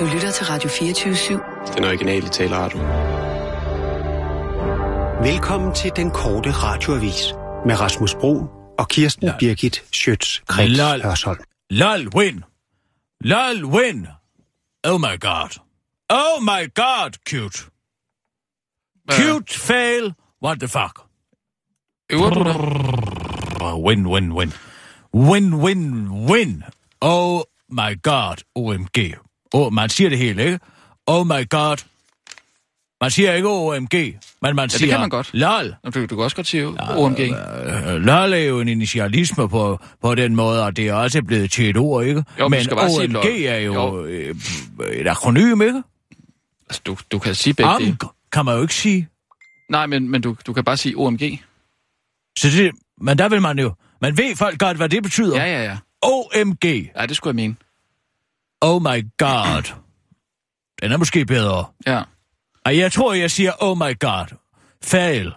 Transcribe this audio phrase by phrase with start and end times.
[0.00, 1.74] Du lytter til Radio 24-7.
[1.74, 2.78] Den originale taleradio.
[5.30, 7.22] Velkommen til den korte radioavis
[7.66, 8.46] med Rasmus Bro
[8.78, 9.36] og Kirsten Lol.
[9.38, 11.02] Birgit Schøtz-Krets Lol.
[11.02, 11.38] Hørsholm.
[11.70, 12.44] Lol, win.
[13.20, 14.06] Lol, win.
[14.84, 15.58] Oh my god.
[16.10, 17.70] Oh my god, cute.
[19.10, 20.14] Cute fail.
[20.44, 21.00] What the fuck?
[22.10, 22.56] Øver du dig?
[23.60, 24.52] Oh, win, win, win.
[25.14, 26.64] Win, win, win.
[27.00, 29.25] Oh my god, OMG.
[29.56, 30.58] Oh, man siger det hele, ikke?
[31.06, 31.76] Oh my god.
[33.00, 33.94] Man siger ikke OMG,
[34.42, 34.90] men man det siger...
[34.90, 35.30] kan man godt.
[35.32, 35.74] LOL.
[35.94, 36.66] Du, du kan også godt sige
[36.96, 37.20] OMG.
[37.20, 41.50] Øh, LOL er jo en initialisme på, på den måde, og det er også blevet
[41.50, 42.24] til et ord, ikke?
[42.38, 44.04] Jo, men du skal bare sige OMG er jo, Jo.
[44.04, 44.34] Øh,
[44.92, 45.82] et akronym, ikke?
[46.68, 47.70] Altså, du, du kan sige begge.
[47.70, 47.98] Am
[48.32, 49.08] kan man jo ikke sige.
[49.70, 51.40] Nej, men, men du, du kan bare sige OMG.
[52.38, 53.72] Så det, men der vil man jo...
[54.02, 55.36] Man ved folk godt, hvad det betyder.
[55.36, 55.76] Ja, ja, ja.
[56.02, 56.64] OMG.
[56.96, 57.56] Ja, det skulle jeg mene.
[58.60, 59.74] Oh my god.
[60.82, 61.64] Den er måske bedre.
[61.86, 62.02] Ja.
[62.64, 64.36] Og jeg tror, jeg siger, oh my god.
[64.84, 65.32] Fail.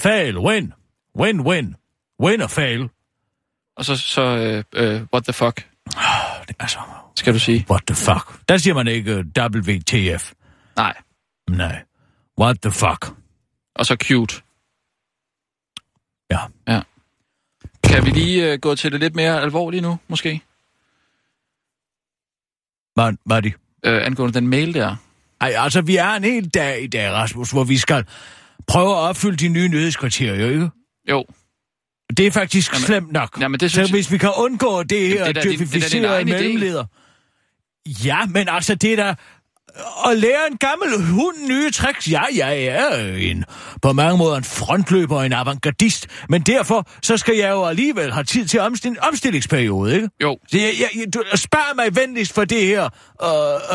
[0.00, 0.38] Fail.
[0.38, 0.72] Win.
[1.16, 1.76] Win, win.
[2.22, 2.88] Win og fail.
[3.76, 5.68] Og så, så øh, øh, what the fuck,
[6.60, 6.78] Altså,
[7.16, 7.66] skal du sige.
[7.70, 8.48] what the fuck.
[8.48, 10.32] Der siger man ikke uh, WTF.
[10.76, 10.96] Nej.
[11.50, 11.82] Nej.
[12.40, 13.12] What the fuck.
[13.74, 14.42] Og så cute.
[16.30, 16.38] Ja.
[16.68, 16.80] Ja.
[17.84, 20.40] Kan vi lige øh, gå til det lidt mere alvorlige nu, måske?
[23.04, 23.52] Hvad, er det?
[23.84, 24.96] Øh, angående den mail der.
[25.40, 28.04] Ej, altså, vi er en hel dag i dag, Rasmus, hvor vi skal
[28.66, 30.70] prøve at opfylde de nye nyhedskriterier, ikke?
[31.10, 31.24] Jo.
[32.16, 33.40] Det er faktisk Jamen- slemt nok.
[33.40, 35.32] Jamen, det Så synes jeg- hvis vi kan undgå det her det er da din-
[35.32, 36.32] det er da din djøfificerede egen idé.
[36.32, 36.84] mellemleder...
[38.04, 39.14] Ja, men altså, det er da...
[40.10, 42.10] At lære en gammel hund nye tricks.
[42.10, 43.44] Ja, jeg er en,
[43.82, 48.12] på mange måder en frontløber og en avantgardist, men derfor så skal jeg jo alligevel
[48.12, 50.08] have tid til omstil- omstillingsperiode, ikke?
[50.22, 50.38] Jo.
[50.48, 52.88] Så jeg, jeg, du, spar mig venligst for det her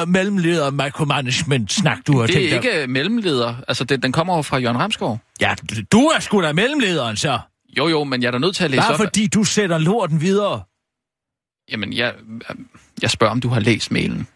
[0.02, 2.74] øh, mellemleder micromanagement-snak, du har Det tænkt er dig.
[2.76, 3.56] ikke mellemleder.
[3.68, 5.20] Altså, den, den kommer jo fra Jørgen Ramskov.
[5.42, 5.56] Ja,
[5.92, 7.40] du er sgu da mellemlederen, så.
[7.78, 8.97] Jo, jo, men jeg er da nødt til at læse Bare op.
[8.97, 10.62] fordi du sætter lorten videre.
[11.72, 12.13] Jamen, jeg,
[13.02, 14.28] jeg spørger, om du har læst mailen.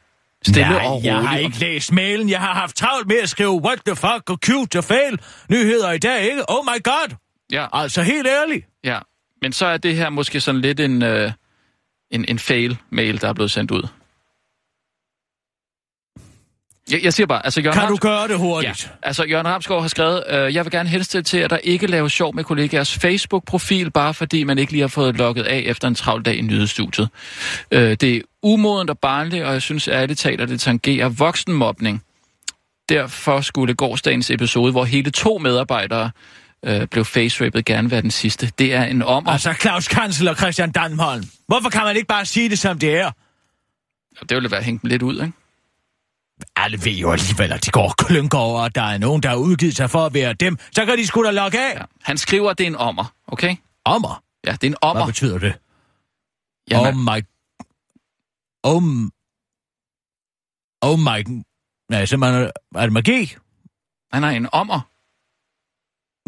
[0.48, 1.06] Stille Nej, og roligt.
[1.06, 2.30] jeg har ikke læst mailen.
[2.30, 5.20] Jeg har haft travlt med at skrive what the fuck og cute og fail
[5.50, 6.50] nyheder i dag, ikke?
[6.50, 7.16] Oh my god!
[7.52, 8.66] Ja, Altså, helt ærligt.
[8.84, 9.00] ja.
[9.42, 11.32] Men så er det her måske sådan lidt en, øh,
[12.12, 13.88] en, en fail-mail, der er blevet sendt ud.
[16.92, 18.92] Jeg, jeg siger bare, altså Jørgen Kan du Ramskov- gøre det Ja, hurtigt?
[19.04, 22.14] altså Jørgen Ramskov har skrevet, øh, jeg vil gerne henstille til, at der ikke laves
[22.14, 25.96] sjov med kollegaers Facebook-profil, bare fordi man ikke lige har fået logget af efter en
[25.96, 27.10] travl dag i nyhedsstudiet.
[27.72, 32.04] Øh, det er umodent og barnligt, og jeg synes ærligt talt, at det tangerer voksenmobning.
[32.90, 36.12] Derfor skulle gårdsdagens episode, hvor hele to medarbejdere
[36.66, 38.52] øh, blev face gerne være den sidste.
[38.60, 41.24] Det er en om Altså, Claus Kansel og Christian Danholm.
[41.48, 43.12] Hvorfor kan man ikke bare sige det, som det er?
[44.30, 45.34] Det ville være hængt lidt ud, ikke?
[46.56, 49.30] Alle ved jo alligevel, at de går og klynker over, at der er nogen, der
[49.30, 50.58] har udgivet sig for at være dem.
[50.72, 51.76] Så kan de sgu da logge af.
[51.76, 51.82] Ja.
[52.04, 53.56] Han skriver, at det er en ommer, okay?
[53.86, 54.24] Ommer.
[54.46, 55.04] Ja, det er en ommer.
[55.04, 55.54] Hvad betyder det?
[56.72, 57.22] Jamen, Oh my...
[58.70, 58.82] Oh...
[58.84, 59.10] m-
[60.82, 61.20] Oh my...
[61.92, 62.52] Nej, simpelthen...
[62.76, 63.36] Er det magi?
[64.12, 64.82] nej, nej, en ommer.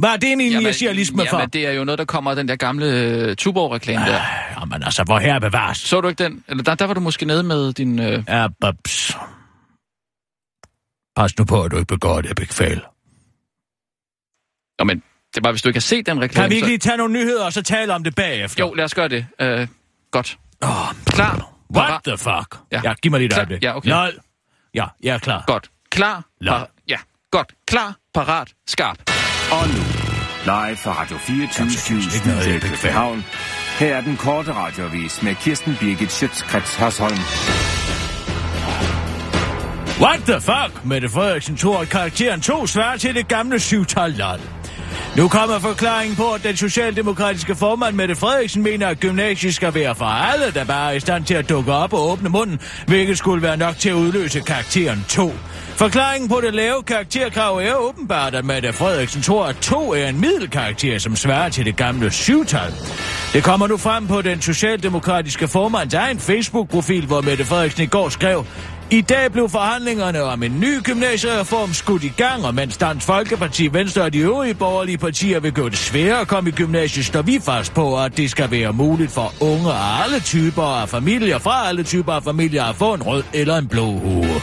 [0.02, 1.38] Hvad er det en initialisme for?
[1.38, 2.86] jamen, det er jo noget, der kommer af den der gamle
[3.30, 4.22] uh, Tuborg-reklame der.
[4.60, 5.78] Jamen altså, hvor her bevares.
[5.78, 6.44] Så du ikke den?
[6.48, 8.00] Eller der, der var du måske nede med din...
[8.00, 8.24] Øh...
[8.28, 9.14] Ja, babs.
[11.16, 12.82] Pas nu på, at du ikke begår det, Big Fail.
[14.80, 15.04] Nå, men
[15.36, 16.44] det var, hvis du ikke har set den reklame...
[16.44, 16.70] Kan vi ikke så...
[16.70, 18.66] lige tage nogle nyheder, og så tale om det bagefter?
[18.66, 19.28] Jo, lad os gøre det.
[19.44, 19.68] Uh,
[20.12, 20.40] godt.
[20.62, 20.70] Oh,
[21.06, 21.59] Klar.
[21.76, 22.58] What the fuck?
[22.72, 22.82] Ja.
[22.84, 23.40] Ja, giv mig lige et Klar.
[23.40, 23.64] øjeblik.
[23.64, 23.90] Ja, okay.
[23.90, 24.12] Lol.
[24.74, 25.44] Ja, jeg er klar.
[25.48, 25.70] Godt.
[25.92, 26.24] Klar.
[26.42, 26.58] Lol.
[26.58, 26.70] Par...
[26.88, 26.98] Ja,
[27.32, 27.54] godt.
[27.68, 28.98] Klar, parat, skarp.
[29.52, 29.74] Og nu,
[30.44, 32.60] live fra Radio 24 Jamen, seriøst, ikke noget, Studio i.
[32.82, 33.26] København.
[33.80, 37.18] Her er den korte radiovis med Kirsten Birgit Schøtzgrads Hasholm.
[40.02, 40.86] What the fuck?
[40.86, 44.40] Mette Frederiksen tog at karakteren 2 svarer til det gamle syvtal lol.
[45.18, 49.96] Nu kommer forklaringen på, at den socialdemokratiske formand Mette Frederiksen mener, at gymnasiet skal være
[49.96, 53.18] for alle, der bare er i stand til at dukke op og åbne munden, hvilket
[53.18, 55.34] skulle være nok til at udløse karakteren 2.
[55.76, 60.22] Forklaringen på det lave karakterkrav er åbenbart, at Mette Frederiksen tror, at 2 er en
[60.22, 62.74] middelkarakter, som svarer til det gamle syvtal.
[63.34, 68.10] Det kommer nu frem på den socialdemokratiske formands egen Facebook-profil, hvor Mette Frederiksen i går
[68.10, 68.46] skrev,
[68.92, 73.74] i dag blev forhandlingerne om en ny gymnasiereform skudt i gang, og mens Dansk Folkeparti,
[73.74, 77.22] Venstre og de øvrige borgerlige partier vil gøre det sværere at komme i gymnasiet, står
[77.22, 81.38] vi fast på, at det skal være muligt for unge af alle typer af familier,
[81.38, 84.42] fra alle typer af familier, at få en rød eller en blå hue.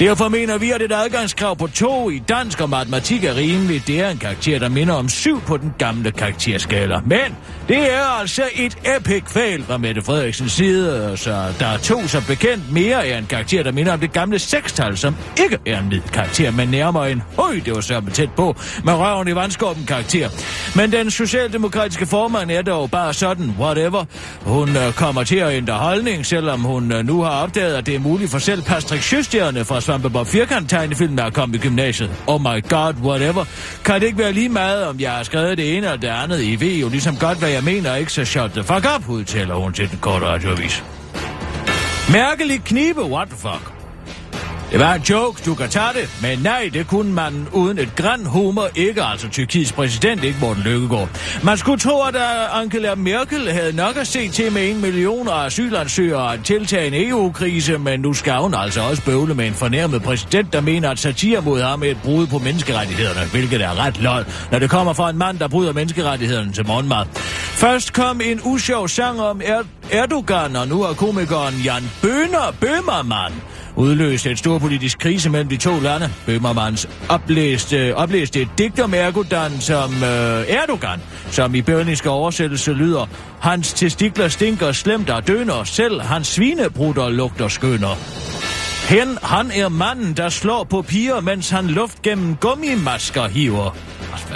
[0.00, 3.86] Derfor mener vi, at et adgangskrav på 2 i dansk og matematik er rimeligt.
[3.86, 7.00] Det er en karakter, der minder om 7 på den gamle karakterskala.
[7.06, 7.36] Men
[7.68, 12.26] det er altså et epic fail fra Mette Frederiksens side, så der er to så
[12.26, 15.88] bekendt mere er en karakter, der minder om det gamle sekstal, som ikke er en
[15.88, 19.86] midt karakter, men nærmere en høj, det var så tæt på, med røven i vandskorben
[19.86, 20.28] karakter.
[20.76, 24.04] Men den socialdemokratiske formand er dog bare sådan, whatever.
[24.40, 27.94] Hun øh, kommer til at ændre holdning, selvom hun øh, nu har opdaget, at det
[27.94, 32.10] er muligt for selv Patrick Sjøstjerne fra Svampebob Firkant tegnefilm, der er kommet i gymnasiet.
[32.26, 33.44] Oh my god, whatever.
[33.84, 36.42] Kan det ikke være lige meget, om jeg har skrevet det ene eller det andet?
[36.42, 38.12] I ved jo ligesom godt, hvad jeg mener, ikke?
[38.12, 40.84] Så shut the fuck up, udtaler hun til den korte radioavis.
[42.12, 43.79] Mærkelig knibe, what the fuck?
[44.70, 47.96] Det var en joke, du kan tage det, men nej, det kunne man uden et
[47.96, 51.08] græn humor ikke, altså Tyrkiets præsident, ikke Morten Lykkegaard.
[51.42, 55.28] Man skulle tro, at øh, Angela Merkel havde nok at se til med en million
[55.28, 60.02] asylansøgere og tiltage en EU-krise, men nu skal hun altså også bøvle med en fornærmet
[60.02, 64.00] præsident, der mener, at satire mod ham er et brud på menneskerettighederne, hvilket er ret
[64.00, 67.06] lol, når det kommer fra en mand, der bryder menneskerettighederne til morgenmad.
[67.54, 73.34] Først kom en usjov sang om er- Erdogan, og nu er komikeren Jan Bøner Bømermann
[73.80, 76.10] udløste et storpolitisk krise mellem de to lande.
[76.26, 81.00] Bøhmermans oplæste, oplæste et digt om Erdogan som øh, Erdogan,
[81.30, 83.06] som i bønniske oversættelse lyder,
[83.40, 87.96] hans testikler stinker slemt og døner, selv hans svinebrutter lugter skønner.
[88.88, 93.76] Hen, han er manden, der slår på piger, mens han luft gennem gummimasker hiver.
[94.12, 94.26] Altså,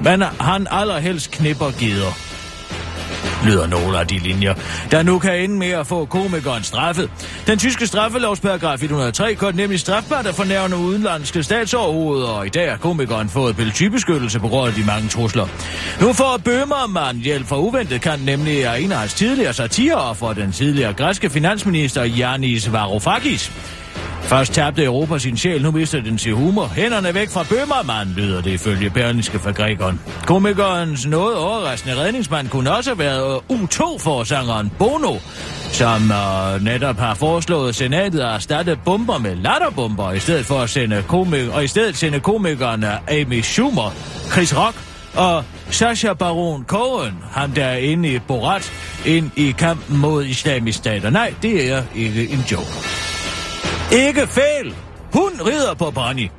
[0.00, 2.27] Men han allerhelst knipper gider
[3.44, 4.54] lyder nogle af de linjer,
[4.90, 7.10] der nu kan ende med at få komikeren straffet.
[7.46, 12.76] Den tyske straffelovsparagraf 103 gør nemlig strafbart at fornærme udenlandske statsoverhoveder, og i dag har
[12.78, 15.46] komikeren fået politibeskyttelse på grund af de mange trusler.
[16.00, 20.32] Nu får Bøhmermann hjælp fra uventet kan nemlig af en af hans tidligere satirer for
[20.32, 23.52] den tidligere græske finansminister Janis Varoufakis.
[24.22, 26.66] Først tabte Europa sin sjæl, nu mister den sin humor.
[26.66, 30.00] Hænderne væk fra Bømmermand, lyder det ifølge Berlingske fra Grækeren.
[30.26, 35.16] Komikernes noget overraskende redningsmand kunne også have været øh, U2-forsangeren Bono,
[35.72, 40.70] som øh, netop har foreslået senatet at erstatte bomber med latterbomber, i stedet for at
[40.70, 43.92] sende komik- og i stedet sende komikerne øh, Amy Schumer,
[44.32, 44.76] Chris Rock
[45.16, 48.72] og Sasha Baron Cohen, ham der er inde i Borat,
[49.06, 51.10] ind i kampen mod islamisk stater.
[51.10, 52.97] Nej, det er ikke en joke.
[53.92, 54.74] Ikke fejl!
[55.12, 56.30] Hun rider på Bonnie.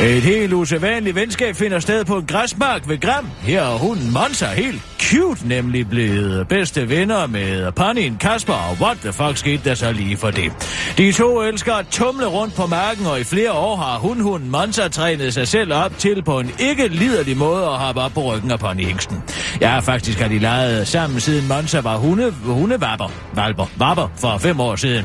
[0.00, 3.30] Et helt usædvanligt venskab finder sted på en græsmark ved Gram.
[3.40, 8.96] Her er hunden Monza helt cute, nemlig blevet bedste venner med Panin Kasper, og what
[9.02, 10.52] the fuck skete der så lige for det?
[10.98, 14.88] De to elsker at tumle rundt på marken, og i flere år har hundhunden Monza
[14.88, 18.50] trænet sig selv op til på en ikke liderlig måde at hoppe op på ryggen
[18.50, 19.22] af Pony Hingsten.
[19.60, 24.60] Ja, faktisk har de leget sammen siden Monza var hunde, hundevapper, valper, vapper for fem
[24.60, 25.04] år siden.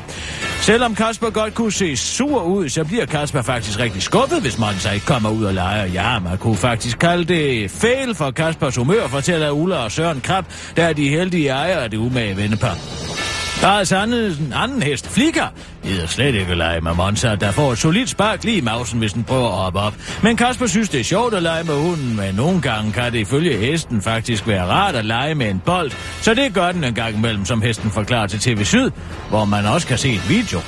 [0.62, 4.92] Selvom Kasper godt kunne se sur ud, så bliver Kasper faktisk rigtig skuffet, hvis Monza
[4.92, 5.86] ikke kommer ud og leger.
[5.86, 10.46] Ja, man kunne faktisk kalde det fail for Kaspers humør, fortæller Ulla og Søren Krab,
[10.78, 12.78] der er de heldige ejere af det umage vennepar.
[13.62, 15.48] Der er altså anden, en anden hest, Flikker,
[15.84, 19.00] gider slet ikke at lege med Monza, der får et solidt spark lige i mausen,
[19.00, 19.94] hvis den prøver at hoppe op.
[20.24, 23.20] Men Kasper synes, det er sjovt at lege med hunden, men nogle gange kan det
[23.20, 25.92] ifølge hesten faktisk være rart at lege med en bold,
[26.22, 28.92] så det gør den en gang imellem, som hesten forklarer til TV Syd,
[29.30, 30.60] hvor man også kan se et video.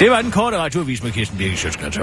[0.00, 1.98] Det var den korte radioavis med Kirsten Birke Sjøtskrets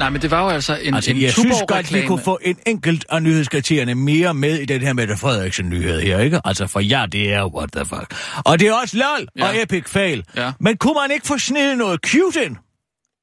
[0.00, 2.38] Nej, men det var jo altså en, Altså, en jeg synes godt, vi kunne få
[2.42, 6.40] en enkelt af nyhedskriterierne mere med i den her Mette Frederiksen-nyhed her, ikke?
[6.44, 8.14] Altså, for ja, det er what the fuck.
[8.44, 9.48] Og det er også lol ja.
[9.48, 10.24] og epic fail.
[10.36, 10.52] Ja.
[10.60, 12.56] Men kunne man ikke få snedet noget cute ind?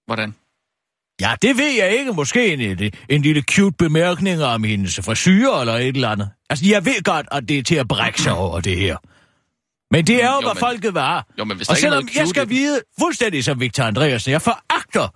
[0.05, 0.36] Hvordan?
[1.22, 2.13] Ja, det ved jeg ikke.
[2.13, 6.29] Måske en, en, lille cute bemærkning om hendes frisyr eller et eller andet.
[6.50, 8.98] Altså, jeg ved godt, at det er til at brække sig over det her.
[9.91, 11.25] Men det er jo, Jo, hvad men- folket var.
[11.39, 15.07] Jo, men hvis og ikke selvom jeg skal vide, fuldstændig som Victor Andreasen, jeg foragter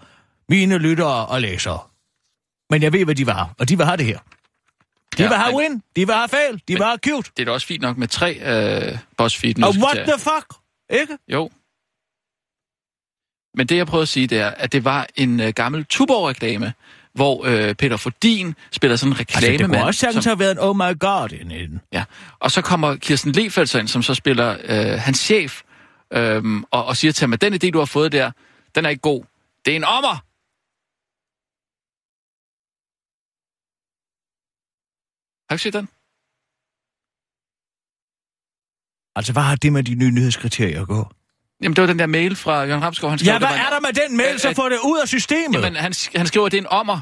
[0.51, 1.79] mine lyttere og læsere.
[2.70, 4.20] Men jeg ved, hvad de var, og de vil have det her.
[5.17, 7.31] De Ja, have men- win, de vil have fail, de vil have cute.
[7.38, 8.34] Det er da også fint nok med tre
[8.91, 10.48] øh, BuzzFeed Og what the fuck?
[11.01, 11.17] Ikke?
[11.27, 11.50] Jo.
[13.58, 16.74] Men det, jeg prøvede at sige, det er, at det var en øh, gammel Tuborg-reklame,
[17.13, 19.79] hvor øh, Peter Fordin spiller sådan en Altså, det reklamemand.
[19.79, 21.81] kunne også sagtens som, have været en oh my god inde i den.
[21.93, 22.03] ja.
[22.39, 25.62] Og så kommer Kirsten Lefeldt så ind, som så spiller øh, hans chef,
[26.13, 28.31] øh, og, og siger til ham, at den idé, du har fået der,
[28.75, 29.24] den er ikke god.
[29.65, 30.24] Det er en ommer!
[35.51, 35.88] Har du set den?
[39.15, 41.08] Altså, hvad har det med de nye nyhedskriterier at gå?
[41.63, 43.10] Jamen, det var den der mail fra Jørgen Ramskov.
[43.10, 45.00] Han skrev, Ja, hvad var er der med den mail, så At- få det ud
[45.01, 45.53] af systemet?
[45.55, 47.00] Jamen, han, han skriver, at det er en ommer.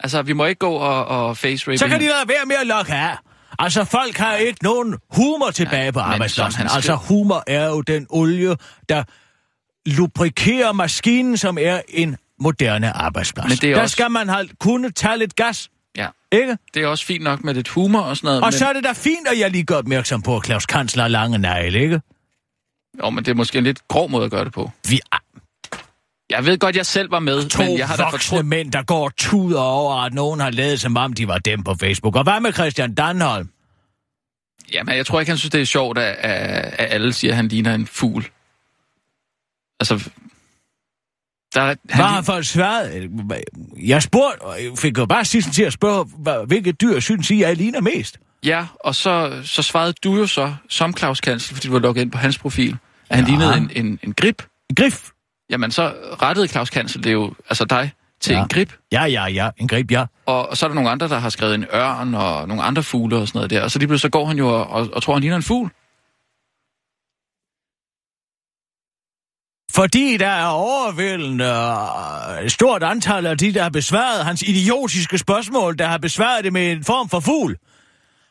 [0.00, 2.56] Altså, vi må ikke gå og, og face rape Så kan de lade være med
[2.56, 3.16] at lokke af.
[3.58, 6.58] Altså, folk har ikke nogen humor tilbage på men arbejdspladsen.
[6.58, 8.56] han Altså, skriver- humor er jo den olie,
[8.88, 9.04] der
[9.90, 13.48] lubrikerer maskinen, som er en moderne arbejdsplads.
[13.48, 16.58] Men det er Der også- skal man have, kunne tage lidt gas, Ja, ikke?
[16.74, 18.42] det er også fint nok med lidt humor og sådan noget.
[18.42, 20.66] Og men, så er det da fint, at jeg lige gør opmærksom på, at Claus
[20.66, 22.00] Kansler har lange negle, ikke?
[23.02, 24.70] Jo, men det er måske en lidt grov måde at gøre det på.
[24.88, 25.18] Vi er
[26.30, 28.46] Jeg ved godt, jeg selv var med, to men jeg har da fortrudt...
[28.46, 31.74] mænd, der går tuder over, at nogen har lavet som om, de var dem på
[31.74, 32.16] Facebook.
[32.16, 33.48] Og hvad med Christian Danholm?
[34.72, 37.36] Jamen, jeg tror ikke, han synes, det er sjovt, at, at, at alle siger, at
[37.36, 38.28] han ligner en fugl.
[39.80, 40.10] Altså...
[41.54, 43.10] Der, er- Hvad har han for et svaret?
[43.86, 47.40] Jeg spurgte, og jeg fik jo bare sidst til at spørge, hvilket dyr synes I,
[47.40, 48.18] jeg ligner mest?
[48.44, 52.02] Ja, og så, så svarede du jo så, som Claus Kansel, fordi du var logget
[52.02, 52.76] ind på hans profil,
[53.10, 53.30] at han Ja.
[53.30, 54.42] lignede en, en, en grip.
[54.70, 55.08] En grif?
[55.50, 58.42] Jamen, så rettede Claus Kansel det er jo, altså dig, til Ja.
[58.42, 58.72] en grip.
[58.92, 59.50] Ja, ja, ja.
[59.56, 60.04] En grib, ja.
[60.26, 62.82] Og, og så er der nogle andre, der har skrevet en ørn og nogle andre
[62.82, 63.62] fugle og sådan noget der.
[63.62, 65.42] Og så lige pludselig så går han jo og, og, og tror, han ligner en
[65.42, 65.70] fugl.
[69.76, 71.44] Fordi der er overvældende
[72.42, 76.52] øh, stort antal af de, der har besvaret hans idiotiske spørgsmål, der har besvaret det
[76.52, 77.56] med en form for fugl.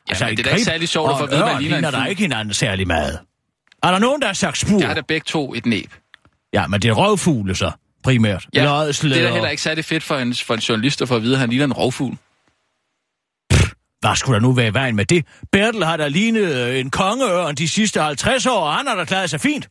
[0.10, 1.78] Altså, men en det er da ikke særlig sjovt at få at vide, man ligner
[1.78, 3.20] en der ikke hinanden særlig meget.
[3.84, 4.80] Er der nogen, der har sagt spur?
[4.80, 5.94] Jeg har da begge to et næb.
[6.54, 7.72] Ja, men det er røvfugle så,
[8.04, 8.48] primært.
[8.54, 11.08] Ja, Eller det er da heller ikke særlig fedt for en, for en journalist at
[11.08, 12.18] få at vide, at han ligner en rovfugl.
[14.00, 15.25] Hvad skulle der nu være i vejen med det?
[15.52, 19.30] Bertel har da lignet en kongeørn de sidste 50 år, og han har da klaret
[19.30, 19.68] sig fint.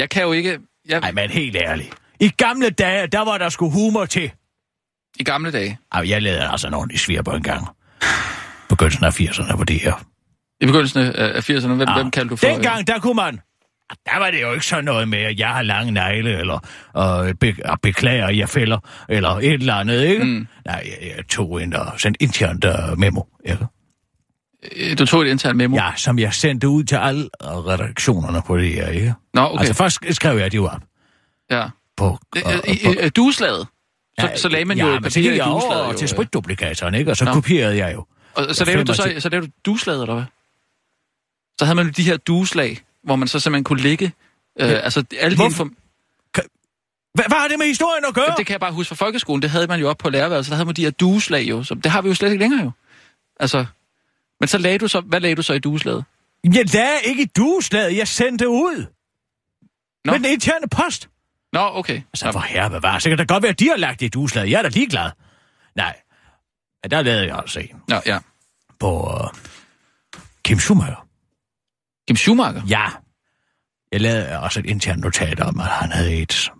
[0.00, 0.58] Jeg kan jo ikke...
[0.88, 1.94] Jeg, men helt ærligt.
[2.20, 4.32] I gamle dage, der var der sgu humor til.
[5.18, 5.78] I gamle dage.
[5.92, 7.68] Ej, jeg lavede altså en ordentlig en gang.
[8.68, 10.06] Begyndelsen af 80'erne på det her.
[10.60, 12.46] I begyndelsen af af 80'erne, hvem, hvem kaldte du for...
[12.46, 13.40] Dengang, der kunne man...
[14.06, 16.58] Der var det jo ikke sådan noget med, at jeg har lange negle, eller
[16.92, 18.78] og be, beklager, jeg fælder,
[19.08, 20.24] eller et eller andet, ikke?
[20.24, 20.46] Mm.
[20.66, 23.66] Nej, jeg, jeg tog en og sendte internt uh, memo, ikke?
[24.76, 25.76] Øh, Du tog et internt memo?
[25.76, 29.14] Ja, som jeg sendte ud til alle redaktionerne på det her, ikke?
[29.34, 29.58] Nå, okay.
[29.58, 30.80] Altså, først skrev jeg det jo op
[31.50, 31.68] ja.
[31.96, 32.18] på...
[32.36, 33.66] Øh, og- og- øh, øh, øh, Dueslaget?
[34.20, 35.92] Så, Ja, så lagde man ja, jo et papir i dueslaget.
[35.92, 37.10] jo, til spritduplikatoren, ikke?
[37.10, 37.32] Og så Nå.
[37.32, 38.04] kopierede jeg jo.
[38.34, 39.20] Og så lavede, du så, 25.
[39.20, 40.24] så lavede du dueslaget, eller hvad?
[41.58, 44.12] Så havde man jo de her dueslag, hvor man så simpelthen kunne lægge...
[44.60, 45.76] Øh, altså, alle de inform-
[47.14, 48.24] Hvad, hvad har det med historien at gøre?
[48.24, 49.42] Jamen, det kan jeg bare huske fra folkeskolen.
[49.42, 50.50] Det havde man jo op på lærerværelset.
[50.50, 51.62] Der havde man de her dueslag jo.
[51.64, 52.70] Så det har vi jo slet ikke længere jo.
[53.40, 53.64] Altså,
[54.40, 55.00] men så lagde du så...
[55.00, 56.04] Hvad lagde du så i dueslaget?
[56.44, 58.86] Jeg lagde ikke i dueslaget, jeg sendte ud.
[60.04, 60.12] Nå.
[60.12, 61.08] Med den interne post.
[61.52, 62.02] Nå, okay.
[62.14, 64.08] Så for herre bevare, så kan det godt være, at de har lagt det i
[64.08, 64.50] dueslaget.
[64.50, 65.10] Jeg er da ligeglad.
[65.76, 66.00] Nej,
[66.82, 68.18] men der lavede jeg altså en Nå, ja.
[68.80, 69.30] på uh,
[70.44, 71.06] Kim Schumacher.
[72.08, 72.62] Kim Schumacher?
[72.68, 72.88] Ja,
[73.92, 76.50] jeg lavede også et internt notat om, at han havde et...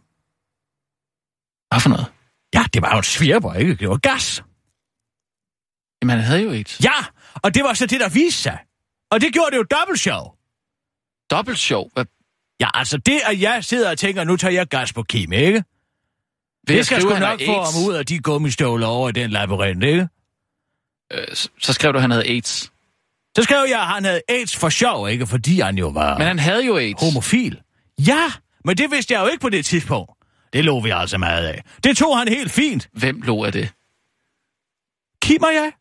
[1.69, 2.07] Hvad for noget?
[2.55, 3.75] Ja, det var jo et svirper, ikke?
[3.75, 4.45] Det var gas.
[6.03, 8.59] Jamen, han havde jo et Ja, og det var så det, der viste sig.
[9.11, 10.37] Og det gjorde det jo dobbelt sjov.
[11.31, 11.91] dobbelt sjov.
[11.95, 12.05] Hvad,
[12.61, 15.53] Ja, altså det, at jeg sidder og tænker, nu tager jeg gas på Kim, ikke?
[15.53, 15.63] ved
[16.69, 19.31] Det at skal skrive, sgu nok få ham ud af de gummistøvler over i den
[19.31, 20.09] labyrint, ikke?
[21.13, 22.73] Øh, så, så skrev du, at han havde AIDS.
[23.37, 25.27] Så skrev jeg, at han havde AIDS for sjov, ikke?
[25.27, 27.01] Fordi han jo var Men han havde jo AIDS.
[27.03, 27.61] homofil.
[28.07, 28.33] Ja,
[28.65, 30.13] men det vidste jeg jo ikke på det tidspunkt.
[30.53, 31.65] Det lå vi altså meget af.
[31.85, 32.89] Det tog han helt fint.
[32.93, 33.73] Hvem lå af det?
[35.23, 35.73] Kim og jeg.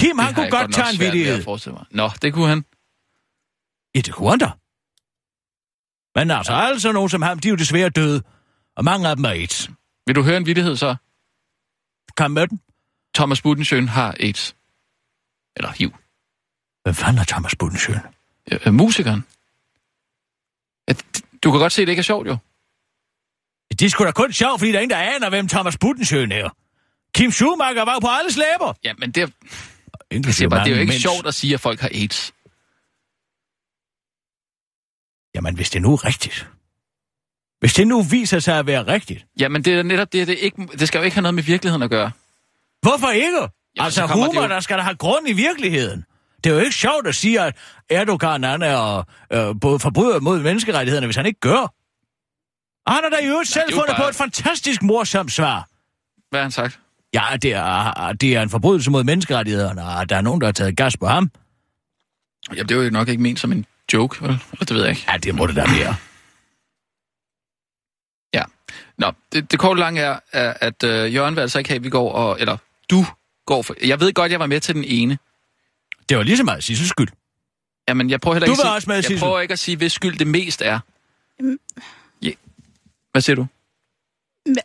[0.00, 1.38] Kim, Det han kunne godt tage en vittighed.
[1.80, 1.86] at.
[1.90, 2.64] Nå, det kunne han.
[3.94, 4.50] Ja, det kunne han da.
[6.14, 8.22] Men altså, altså nogen som ham, de er jo desværre døde.
[8.76, 9.70] Og mange af dem er AIDS.
[10.06, 10.96] Vil du høre en vittighed så?
[12.16, 12.60] Kom med den.
[13.14, 14.56] Thomas Budensjøen har AIDS.
[15.56, 15.90] Eller HIV.
[16.82, 18.00] Hvem fanden er Thomas Budensjøen?
[18.66, 19.24] Øh, musikeren.
[20.88, 22.36] Ja, d- du kan godt se, at det ikke er sjovt, jo.
[23.70, 26.32] Det er sgu da kun sjovt, fordi der er ingen, der aner, hvem Thomas Budensjøen
[26.32, 26.50] er.
[27.14, 28.72] Kim Schumacher var jo på alle slæber.
[28.84, 29.32] Ja, men det,
[30.10, 31.02] jeg siger bare, det er jo ikke mænds.
[31.02, 32.32] sjovt at sige, at folk har AIDS.
[35.34, 36.48] Jamen, hvis det nu er rigtigt.
[37.60, 39.26] Hvis det nu viser sig at være rigtigt.
[39.40, 41.42] Jamen, det er netop det, det, er ikke, det skal jo ikke have noget med
[41.42, 42.10] virkeligheden at gøre.
[42.82, 43.38] Hvorfor ikke?
[43.38, 46.04] Jamen, altså, humor, jo- der skal da have grund i virkeligheden.
[46.44, 47.56] Det er jo ikke sjovt at sige, at
[47.90, 51.74] Erdogan han er øh, både forbryder mod menneskerettighederne, hvis han ikke gør.
[52.90, 55.68] Han har da i øvrigt selv fundet bare- på et fantastisk morsomt svar.
[56.30, 56.80] Hvad har han sagt?
[57.14, 60.52] Ja, det er, det er en forbrydelse mod menneskerettighederne, og der er nogen, der har
[60.52, 61.30] taget gas på ham.
[62.52, 64.38] Jamen, det er jo nok ikke ment som en joke, vel?
[64.60, 65.04] Det ved jeg ikke.
[65.12, 65.96] Ja, det må det da være.
[68.34, 68.44] Ja.
[68.98, 71.84] Nå, det, det korte lange er, er at øh, Jørgen vil altså ikke have, at
[71.84, 72.40] vi går og...
[72.40, 72.56] Eller
[72.90, 73.04] du
[73.46, 73.74] går for...
[73.86, 75.18] Jeg ved godt, jeg var med til den ene.
[76.08, 77.08] Det var lige så meget Sissels skyld.
[77.88, 79.26] Jamen, jeg prøver heller Du ikke, var at også med, sige, jeg Sissel.
[79.26, 80.80] prøver ikke at sige, hvis skyld det mest er.
[81.40, 81.58] Jamen.
[82.22, 82.30] Ja.
[83.12, 83.46] Hvad siger du?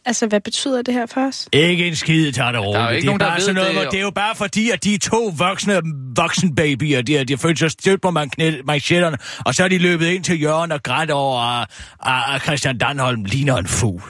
[0.05, 1.49] Altså, hvad betyder det her for os?
[1.53, 2.75] Ikke en skide tager det roligt.
[2.79, 3.97] Der er ikke det, er nogen, der bare ved sådan noget, det, hvor og- det
[3.97, 5.81] er jo bare fordi, at de to voksne
[6.15, 8.31] voksenbabyer, de, har- de har følt sig stødt på man-
[8.65, 11.67] manchetterne, og så er de løbet ind til Jørgen og grædt over, at,
[12.35, 14.03] at, Christian Danholm ligner en fugl.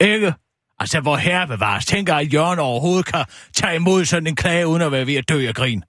[0.00, 0.34] Ikke?
[0.78, 1.86] Altså, hvor herre bevares.
[1.86, 5.28] Tænker, at Jørgen overhovedet kan tage imod sådan en klage, uden at være ved at
[5.28, 5.82] dø af grin.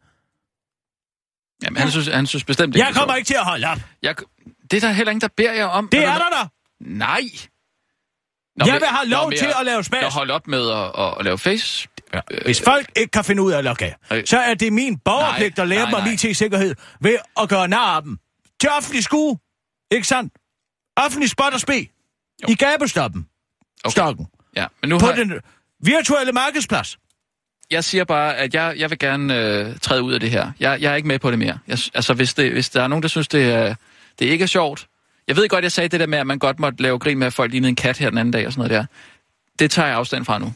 [1.64, 3.18] Jamen, han synes, han synes bestemt ikke, Jeg er kommer sjovt.
[3.18, 3.78] ikke til at holde op.
[4.02, 4.16] Jeg,
[4.72, 5.90] det er der heller ingen, der beder jer om.
[5.92, 6.48] Det er der da.
[6.82, 7.22] Nej.
[8.58, 10.02] Jeg vil have lov men til at lave spas.
[10.02, 11.88] Jeg holde op med at, at, at lave face.
[12.14, 12.20] Ja.
[12.46, 14.24] Hvis folk ikke kan finde ud af at logge af, Øh.
[14.26, 16.14] så er det min borgerpligt at lære nej, dem om.
[16.14, 18.18] IT-sikkerhed ved at gøre nar af dem.
[18.62, 19.38] Til offentlig skue.
[19.92, 20.34] Ikke sandt?
[20.98, 21.88] Offentlig spot og spe.
[22.48, 23.28] I gabestoppen.
[23.84, 23.92] Okay.
[23.92, 24.28] Stokken.
[24.56, 25.34] Ja, men nu På har, den
[25.84, 26.98] virtuelle markedsplads.
[27.72, 30.52] jeg siger bare, at jeg, jeg vil gerne øh, træde ud af det her.
[30.60, 31.60] Jeg, jeg er ikke med på det mere.
[31.68, 33.76] Jeg, altså, hvis, det, hvis der er nogen, der synes, det, er,
[34.20, 34.88] det ikke er sjovt.
[35.32, 37.28] Jeg ved godt, jeg sagde det der med, at man godt måtte lave grin med,
[37.28, 38.86] at folk lignede en kat her den anden dag og sådan noget der.
[39.60, 40.54] Det tager jeg afstand fra nu.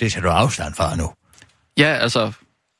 [0.00, 1.14] Det tager du afstand fra nu.
[1.78, 2.32] Ja, altså...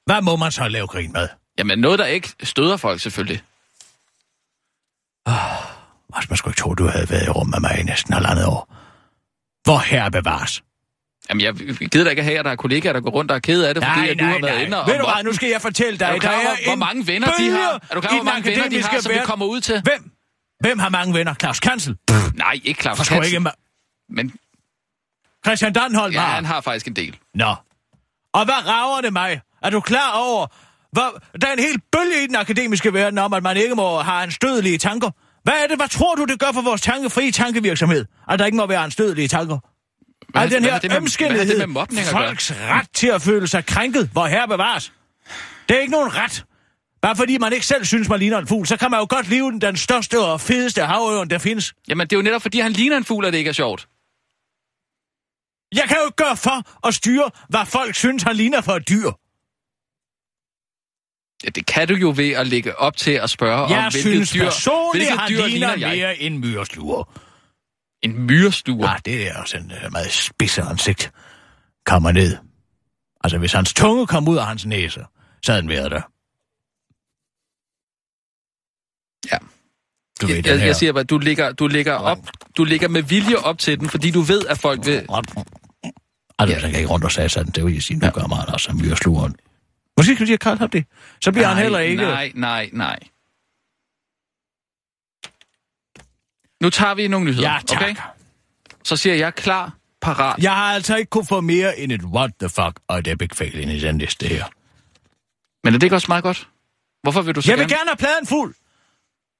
[0.04, 1.28] Hvad må man så lave grin med?
[1.58, 3.42] Jamen, noget, der ikke støder folk, selvfølgelig.
[5.26, 8.46] Rasmus, man skulle ikke tro, du havde været i rum med mig i næsten halvandet
[8.46, 8.74] år.
[9.64, 10.62] Hvor herre bevares.
[11.28, 11.54] Jamen, jeg
[11.90, 13.74] gider da ikke have, at der er kollegaer, der går rundt og er ked af
[13.74, 14.86] det, fordi at du har været inde og...
[14.88, 16.78] Ved du hvad, nu skal jeg fortælle dig, Er du klar der over, hvor en
[16.78, 17.82] mange venner de har?
[17.90, 19.26] Er du klar hvor mange venner de har, som vi verden.
[19.26, 19.80] kommer ud til?
[19.82, 20.10] Hvem?
[20.60, 21.34] Hvem har mange venner?
[21.34, 21.96] Claus Kansel?
[22.34, 24.32] Nej, ikke Claus Forstår ikke, ma- Men
[25.46, 26.34] Christian Danholm ja, har.
[26.34, 27.16] han har faktisk en del.
[27.34, 27.54] Nå.
[28.32, 29.40] Og hvad rager det mig?
[29.62, 30.46] Er du klar over,
[30.92, 33.98] hvor, der er en helt bølge i den akademiske verden om, at man ikke må
[34.00, 35.10] have anstødelige tanker?
[35.42, 35.76] Hvad er det?
[35.78, 38.04] Hvad tror du, det gør for vores tankefrie tankevirksomhed?
[38.28, 39.58] At der ikke må være anstødelige tanker?
[40.28, 43.66] Hvad Al den her det med- ømskindighed, det med folks ret til at føle sig
[43.66, 44.92] krænket, hvor her bevares.
[45.68, 46.44] Det er ikke nogen ret.
[47.02, 49.28] Bare fordi man ikke selv synes, man ligner en fugl, så kan man jo godt
[49.28, 51.74] leve den, den største og fedeste havøren, der findes.
[51.88, 53.88] Jamen, det er jo netop, fordi han ligner en fugl, at det ikke er sjovt.
[55.74, 58.88] Jeg kan jo ikke gøre for at styre, hvad folk synes, han ligner for et
[58.88, 59.10] dyr.
[61.44, 64.00] Ja, det kan du jo ved at lægge op til at spørge Jeg om, hvilket
[64.00, 65.96] synes dyr, personligt, hvilket han dyr ligner ligner jeg.
[65.96, 67.12] mere en myresluger.
[68.10, 68.90] En myrestuer.
[68.90, 71.12] Ja, det er også en uh, meget spidse ansigt.
[71.86, 72.36] Kommer ned.
[73.24, 75.00] Altså, hvis hans tunge kom ud af hans næse,
[75.42, 76.02] så havde den været der.
[79.32, 79.38] Ja.
[80.20, 82.18] Du ved, Jeg, jeg, siger bare, du ligger, du ligger op,
[82.56, 85.06] du ligger med vilje op til den, fordi du ved, at folk vil...
[86.38, 86.60] Altså, ja.
[86.62, 88.72] den kan ikke rundt og sige sådan, det vil jeg sige, nu gør man altså
[88.72, 89.36] myreslugeren.
[89.96, 90.84] Måske skal vi sige, at Karl har det.
[91.24, 92.02] Så bliver han heller ikke...
[92.02, 92.98] Nej, nej, nej.
[96.62, 97.82] Nu tager vi nogle nyheder, Ja, tak.
[97.82, 97.94] okay?
[98.84, 100.42] Så siger jeg klar, parat.
[100.42, 103.30] Jeg har altså ikke kunne få mere end et what the fuck og et epic
[103.34, 104.44] fail ind i den liste her.
[105.64, 106.48] Men er det ikke også meget godt?
[107.02, 108.54] Hvorfor vil du så Jeg vil gerne have pladen fuld.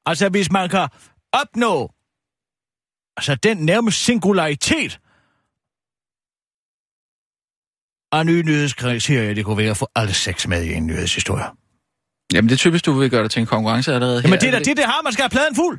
[0.06, 0.88] Altså, hvis man kan
[1.32, 1.92] opnå
[3.16, 5.00] altså den nærmest singularitet
[8.12, 11.44] af nye nyhedskriterier, det kunne være at få alle seks med i en nyhedshistorie.
[12.32, 14.38] Jamen, det er typisk, du vil gøre det til en konkurrence allerede Jamen, her.
[14.38, 15.02] det er da det, det har.
[15.02, 15.78] Man skal have pladen fuld.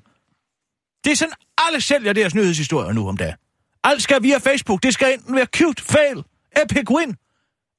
[1.03, 3.35] Det er sådan, alle sælger deres nyhedshistorier nu om dagen.
[3.83, 4.83] Alt skal via Facebook.
[4.83, 6.23] Det skal enten være cute fail,
[6.63, 7.15] epic win,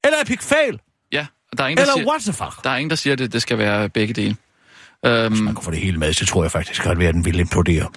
[0.03, 0.79] eller epic fail,
[1.11, 1.27] Ja,
[1.57, 2.63] der er ingen, der eller siger, what the fuck.
[2.63, 4.35] der er ingen, der siger, at det, det skal være begge dele.
[5.05, 7.89] Øhm, Man kan få det hele med, så tror jeg faktisk, at den vil implodere.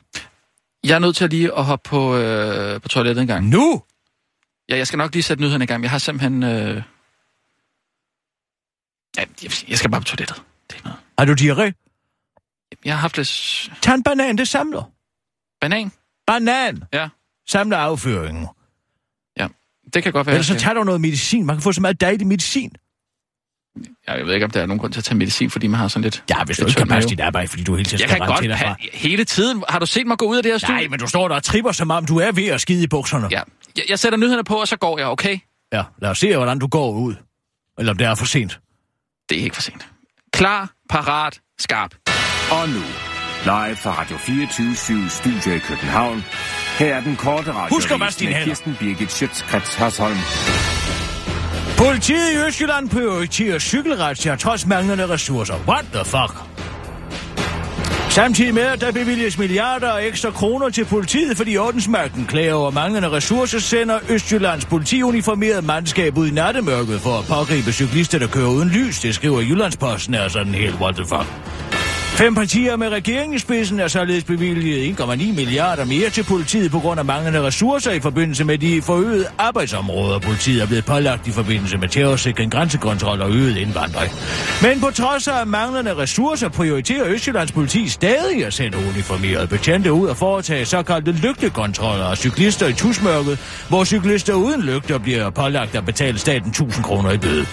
[0.85, 3.49] jeg er nødt til at lige at hoppe på, øh, på toilettet en gang.
[3.49, 3.83] Nu?
[4.69, 5.83] Ja, jeg skal nok lige sætte nyhederne i gang.
[5.83, 6.43] Jeg har simpelthen...
[6.43, 6.83] Øh...
[9.17, 9.25] Ja,
[9.69, 10.43] jeg- skal bare på toilettet.
[10.71, 10.99] Det er noget.
[11.19, 11.73] Har du diarré?
[12.85, 13.29] Jeg har haft lidt...
[13.29, 14.91] s- Tag en banan, det samler.
[15.63, 15.93] Banan?
[16.27, 17.09] Banan Ja.
[17.49, 18.47] samler afføringen.
[19.95, 20.35] Det kan godt være.
[20.35, 21.47] Ellers så tager du noget medicin.
[21.47, 22.73] Man kan få så meget dejlig medicin.
[24.09, 25.81] Ja, jeg ved ikke, om der er nogen grund til at tage medicin, fordi man
[25.81, 26.25] har sådan lidt...
[26.31, 28.29] Ja, hvis du ikke kan passe dit arbejde, fordi du hele tiden Jeg skal kan
[28.29, 29.65] godt til hele tiden.
[29.69, 30.75] Har du set mig gå ud af det her studie?
[30.75, 32.87] Nej, men du står der og tripper, som om du er ved at skide i
[32.87, 33.29] bukserne.
[33.31, 33.43] Ja.
[33.77, 35.39] Jeg, jeg sætter nyhederne på, og så går jeg, okay?
[35.73, 35.83] ja.
[36.03, 37.15] Lad os se, hvordan du går ud.
[37.79, 38.61] Eller om det er for sent.
[39.29, 39.89] Det er ikke for sent.
[40.33, 41.95] Klar, parat, skarp.
[42.51, 42.83] Og nu,
[43.45, 44.75] live fra Radio 24
[45.09, 46.25] Studio i København.
[46.79, 48.45] Her er den korte radio Husk at vaske dine hænder.
[48.45, 50.17] Kirsten Birgit Schøtzgrads Hasholm.
[51.79, 55.55] Politiet i Østjylland prioriterer cykelretsjer trods manglende ressourcer.
[55.69, 56.35] What the fuck?
[58.11, 62.71] Samtidig med, at der bevilges milliarder af ekstra kroner til politiet, fordi ordensmagten klager over
[62.71, 68.49] manglende ressourcer, sender Østjyllands politiuniformeret mandskab ud i nattemørket for at pågribe cyklister, der kører
[68.49, 69.01] uden lys.
[69.01, 71.27] Det skriver Jyllandsposten er sådan helt what the fuck.
[72.23, 76.79] Fem partier med regeringen i spidsen er således bevilget 1,9 milliarder mere til politiet på
[76.79, 81.31] grund af manglende ressourcer i forbindelse med de forøgede arbejdsområder, politiet er blevet pålagt i
[81.31, 84.13] forbindelse med terrorsikring, grænsekontrol og øget indvandring.
[84.63, 90.09] Men på trods af manglende ressourcer prioriterer Østjyllands politi stadig at sende uniformerede betjente ud
[90.09, 95.85] og foretage såkaldte lygtekontroller af cyklister i tusmørket, hvor cyklister uden lygter bliver pålagt at
[95.85, 97.47] betale staten 1000 kroner i bøde.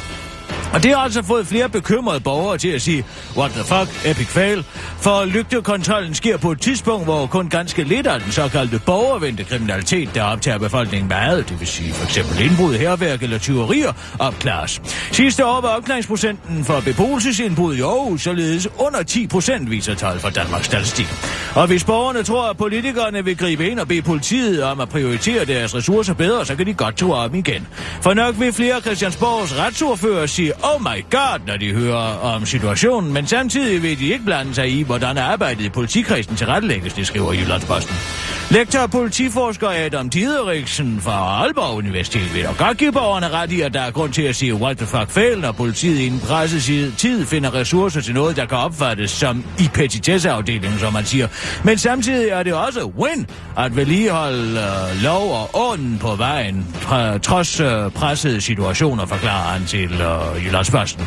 [0.74, 3.06] Og det har altså fået flere bekymrede borgere til at sige,
[3.38, 4.66] what the fuck, epic fail,
[4.98, 10.16] for lygtekontrollen sker på et tidspunkt, hvor kun ganske lidt af den såkaldte borgervendte kriminalitet,
[10.16, 14.82] der optager befolkningen meget, det vil sige for eksempel indbrud, herværk eller tyverier, opklares.
[15.12, 20.30] Sidste år var opklaringsprocenten for beboelsesindbrud i Aarhus således under 10 procent, viser tal fra
[20.30, 21.08] Danmarks Statistik.
[21.56, 25.46] Og hvis borgerne tror, at politikerne vil gribe ind og bede politiet om at prioritere
[25.46, 27.68] deres ressourcer bedre, så kan de godt tro op igen.
[28.02, 33.14] For nok vil flere Christiansborgs retsordfører sige, oh my god, når de hører om situationen,
[33.14, 37.34] men samtidig vil de ikke blande sig i, hvordan arbejdet i politikredsen tilrettelægges, det skriver
[37.34, 37.96] Jyllandsposten.
[38.52, 43.74] Lektor og politiforsker Adam Dideriksen fra Aalborg Universitet vil godt give borgerne ret i, at
[43.74, 46.94] der er grund til at sige what the fuck fail, når politiet i en presset
[46.98, 51.28] tid finder ressourcer til noget, der kan opfattes som i petitesseafdelingen, som man siger.
[51.64, 56.76] Men samtidig er det også win at vedligeholde uh, lov og orden på vejen,
[57.24, 61.06] trods uh, pressede situationer, forklarer han til øh, uh, Jyllandsposten.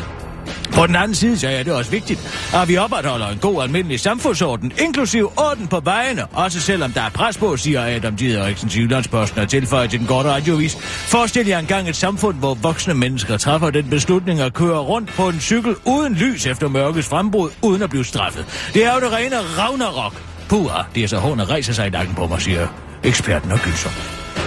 [0.73, 3.99] På den anden side så er det også vigtigt, at vi opretholder en god almindelig
[3.99, 8.81] samfundsorden, inklusiv orden på vejene, også selvom der er pres på, siger Adam Dideriksen til
[8.81, 10.77] Jyllandsposten og tilføjer til den korte radiovis.
[10.83, 15.29] Forestil jer engang et samfund, hvor voksne mennesker træffer den beslutning at køre rundt på
[15.29, 18.45] en cykel uden lys efter mørkets frembrud, uden at blive straffet.
[18.73, 20.21] Det er jo det rene Ragnarok.
[20.49, 22.67] Pua, det er så hånd at rejse sig i nakken på mig, siger
[23.03, 23.89] eksperten og gyser.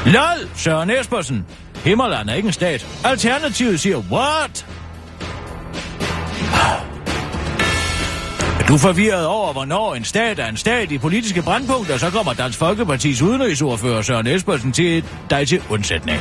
[0.06, 1.46] LOL, Søren Espersen.
[1.86, 2.86] Himmerland er ikke en stat.
[3.04, 4.66] Alternativet siger, what?
[8.60, 12.32] Er du forvirret over, hvornår en stat er en stat i politiske brandpunkter, så kommer
[12.32, 16.18] Dansk Folkepartis udenrigsordfører Søren Espersen til dig til undsætning.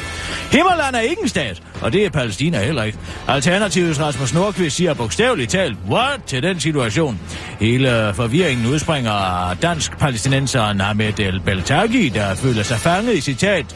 [0.51, 2.97] Himmerland er ikke en stat, og det er Palæstina heller ikke.
[3.28, 7.19] Alternativets Rasmus Nordqvist siger bogstaveligt talt, what til den situation.
[7.60, 13.75] Hele forvirringen udspringer dansk-palæstinenseren Ahmed El Beltagi, der føler sig fanget i citat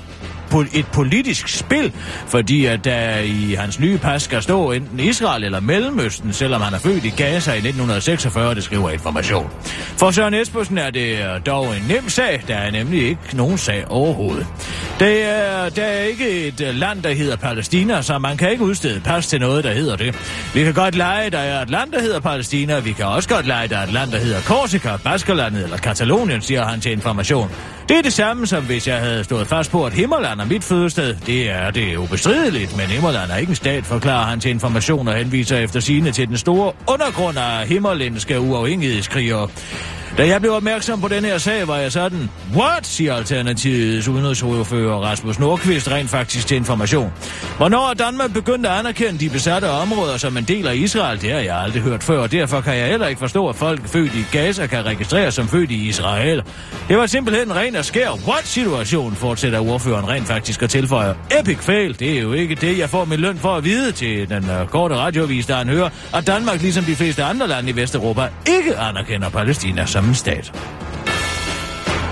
[0.73, 1.93] et politisk spil,
[2.27, 6.73] fordi at der i hans nye pas skal stå enten Israel eller Mellemøsten, selvom han
[6.73, 9.49] er født i Gaza i 1946, det skriver information.
[9.97, 13.57] For Søren Espersen er det øh, dog en nem sag, der er nemlig ikke nogen
[13.57, 14.47] sag overhovedet.
[14.99, 18.63] Det er, der er ikke et øh, land, der hedder Palæstina, så man kan ikke
[18.63, 20.15] udstede pas til noget, der hedder det.
[20.53, 23.47] Vi kan godt lege, der er et land, der hedder Palæstina, vi kan også godt
[23.47, 27.49] lege, der er et land, der hedder Korsika, Baskerlandet eller Katalonien, siger han til information.
[27.89, 30.63] Det er det samme, som hvis jeg havde stået fast på, at Himmerland er mit
[30.63, 31.15] fødested.
[31.25, 35.13] Det er det ubestrideligt, men Himmerland er ikke en stat, forklarer han til information og
[35.13, 39.47] henviser efter sine til den store undergrund af himmerlandske uafhængighedskrigere.
[40.17, 44.95] Da jeg blev opmærksom på den her sag, var jeg sådan, what, siger Alternativets udenrigsordfører
[44.95, 47.11] Rasmus Nordqvist rent faktisk til information.
[47.57, 51.31] Hvornår er Danmark begyndt at anerkende de besatte områder som en del af Israel, det
[51.31, 54.15] har jeg aldrig hørt før, og derfor kan jeg heller ikke forstå, at folk født
[54.15, 56.43] i Gaza kan registreres som født i Israel.
[56.87, 61.13] Det var simpelthen en ren og skær what-situation, fortsætter ordføreren rent faktisk og tilføjer.
[61.39, 64.29] Epic fail, det er jo ikke det, jeg får min løn for at vide til
[64.29, 67.75] den uh, korte radiovis, der han hører, at Danmark, ligesom de fleste andre lande i
[67.75, 70.51] Vesteuropa, ikke anerkender Palæstina som en stat.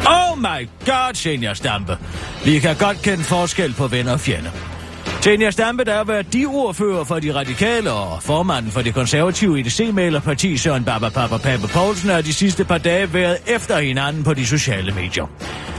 [0.06, 1.98] Oh my god, Senior Stampe.
[2.46, 4.52] Vi kan godt kende forskel på venner og fjender.
[5.28, 9.60] Senior Stampe, der har været de ordfører for de radikale og formanden for det konservative
[9.60, 14.34] EDC-malerparti, Søren Baba Papa Pape Poulsen, har de sidste par dage været efter hinanden på
[14.34, 15.26] de sociale medier.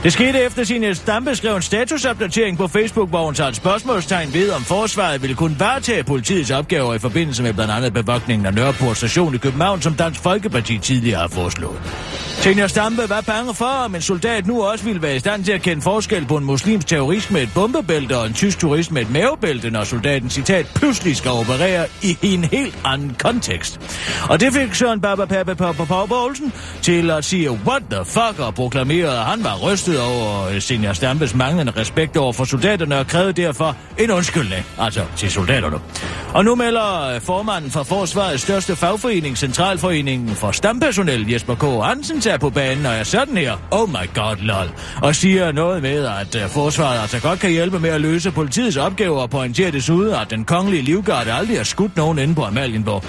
[0.03, 4.33] Det skete efter sin Stampe skrev en statusopdatering på Facebook, hvor hun tager et spørgsmålstegn
[4.33, 8.53] ved, om forsvaret ville kunne varetage politiets opgaver i forbindelse med blandt andet bevogtningen af
[8.53, 11.79] Nørreport station i København, som Dansk Folkeparti tidligere har foreslået.
[12.39, 15.51] Senior Stampe var bange for, om en soldat nu også ville være i stand til
[15.51, 19.01] at kende forskel på en muslimsk terrorist med et bombebælte og en tysk turist med
[19.01, 23.79] et mavebælte, når soldaten, citat, pludselig skal operere i en helt anden kontekst.
[24.29, 28.55] Og det fik Søren Baba Papa Papa Olsen til at sige, what the fuck, og
[28.55, 33.07] proklamerede, at han var rystet over øh, Senior Stampes manglende respekt over for soldaterne og
[33.07, 35.77] krævede derfor en undskyldning, altså til soldaterne.
[36.33, 41.85] Og nu melder øh, formanden for Forsvarets største fagforening, Centralforeningen for Stampersonel, Jesper K.
[41.85, 44.69] Hansen, tager på banen og er sådan her, oh my god, lol,
[45.01, 48.77] og siger noget med, at øh, forsvaret altså godt kan hjælpe med at løse politiets
[48.77, 53.03] opgaver og pointerer desuden, at den kongelige livgarde aldrig har skudt nogen inde på Amalienborg.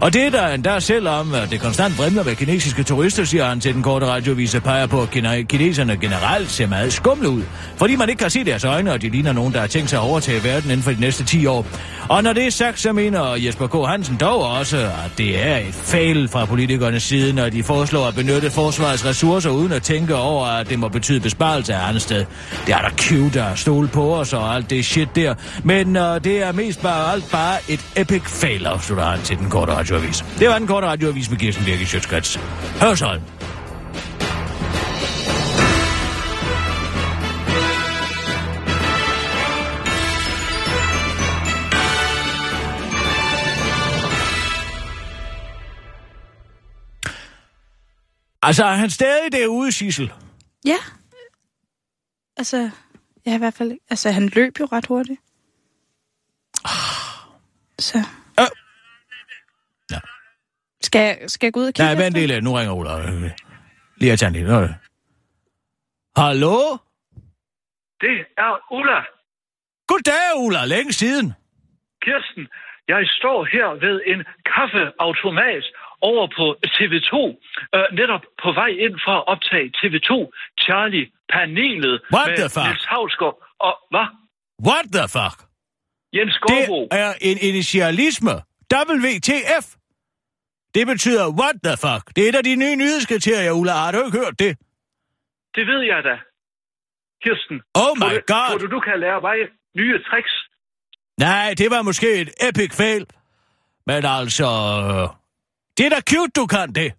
[0.00, 3.60] Og det er der endda selvom at det konstant vrimler med kinesiske turister, siger han
[3.60, 5.10] til den korte radiovis, peger på, at
[5.48, 7.42] kineserne generelt ser meget skumle ud.
[7.76, 9.98] Fordi man ikke kan se deres øjne, og de ligner nogen, der har tænkt sig
[9.98, 11.66] at overtage verden inden for de næste 10 år.
[12.08, 13.88] Og når det er sagt, så mener Jesper K.
[13.88, 18.14] Hansen dog også, at det er et fail fra politikernes side, når de foreslår at
[18.14, 22.24] benytte forsvarets ressourcer uden at tænke over, at det må betyde besparelse af andet sted.
[22.66, 25.34] Det er der cute der stole på os og alt det shit der.
[25.64, 29.50] Men uh, det er mest bare alt bare et epic fail, afslutter han til den
[29.50, 30.24] korte radioavis.
[30.38, 32.36] Det var den korte radioavis med Kirsten Birke Sjøtskrets.
[32.80, 33.22] Hørsholm.
[48.42, 50.12] Altså, er han stadig derude, Sissel?
[50.64, 50.76] Ja.
[52.36, 52.70] Altså,
[53.26, 53.72] ja, i hvert fald...
[53.90, 55.20] Altså, han løb jo ret hurtigt.
[57.78, 58.04] Så...
[60.94, 62.44] Skal, jeg, skal jeg gå ud og kigge Nej, vent lidt.
[62.44, 62.92] Nu ringer Ola.
[63.96, 64.74] Lige at tage en lille.
[66.16, 66.56] Hallo?
[68.04, 69.00] Det er Ulla.
[69.90, 70.64] Goddag, Ulla.
[70.64, 71.26] Længe siden.
[72.04, 72.48] Kirsten,
[72.88, 74.20] jeg står her ved en
[74.54, 75.64] kaffeautomat
[76.10, 77.14] over på TV2,
[77.76, 80.10] øh, netop på vej ind for at optage TV2
[80.64, 82.66] Charlie-panelet What med the fuck?
[82.66, 84.06] Niels Hausgaard og hvad?
[84.68, 85.36] What the fuck?
[86.16, 86.88] Jens Det Gårdbo.
[86.90, 88.34] er en initialisme.
[88.74, 89.66] WTF.
[90.74, 92.04] Det betyder what the fuck.
[92.16, 93.72] Det er et af de nye nyhedskriterier, Ulla.
[93.72, 94.58] Har du ikke hørt det?
[95.56, 96.16] Det ved jeg da.
[97.22, 97.56] Kirsten.
[97.74, 98.48] Oh tror my du, god.
[98.50, 99.36] Tror du, du kan lære mig
[99.76, 100.34] nye tricks?
[101.18, 103.06] Nej, det var måske et epic fail.
[103.86, 104.48] Men altså...
[105.76, 106.92] Det er da cute, du kan det.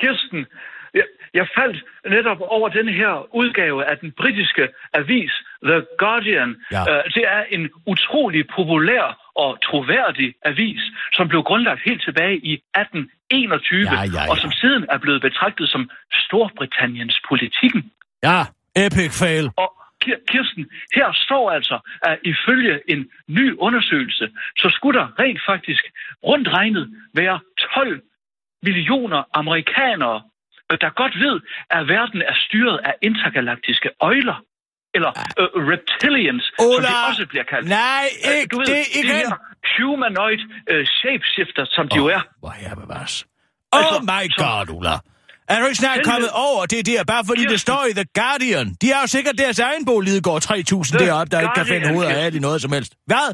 [0.00, 0.46] Kirsten,
[0.94, 5.32] jeg, jeg faldt netop over den her udgave af den britiske avis
[5.68, 6.50] The Guardian.
[6.72, 6.80] Ja.
[6.90, 12.52] Øh, det er en utrolig populær og troværdig avis, som blev grundlagt helt tilbage i
[12.52, 14.30] 1821, Ja, ja, ja.
[14.30, 17.92] og som siden er blevet betragtet som Storbritanniens politikken.
[18.22, 18.40] Ja,
[18.76, 19.46] epic fail.
[19.56, 19.70] Og
[20.04, 25.84] Kir- Kirsten, her står altså, at ifølge en ny undersøgelse, så skulle der rent faktisk
[26.26, 27.40] rundt regnet være
[27.74, 28.02] 12
[28.62, 30.22] millioner amerikanere,
[30.80, 34.42] der godt ved, at verden er styret af intergalaktiske øjler.
[34.96, 37.66] Eller øh, reptilians, som Ola, de også bliver kaldt.
[37.68, 39.16] nej, Øh, ikke du ved, det de igen.
[39.16, 39.30] her
[39.76, 40.40] humanoid
[40.72, 42.22] øh, shapeshifter, som de jo er.
[42.42, 43.14] Hvor her bevares.
[43.72, 44.96] Altså, Oh my som- god, Ulla.
[45.48, 46.10] Er du ikke snart Helvede.
[46.12, 47.72] kommet over det der, bare fordi det Kirsten.
[47.72, 48.66] står i The Guardian?
[48.82, 51.80] De har jo sikkert deres egen bog, Lidegaard 3000 The deroppe, der ikke kan finde
[51.80, 52.92] Guardian, hovedet af i noget som helst.
[53.06, 53.26] Hvad?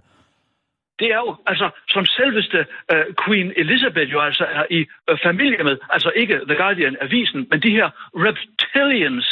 [1.00, 2.58] Det er jo, altså, som selveste
[2.92, 7.58] uh, Queen Elizabeth jo altså er i uh, familie med, altså ikke The Guardian-avisen, men
[7.62, 7.88] de her
[8.26, 9.26] reptilians.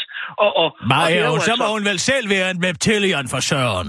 [0.45, 3.27] Og, og, og Nej, er jo så må altså- hun vel selv være en reptilian
[3.33, 3.89] for søren.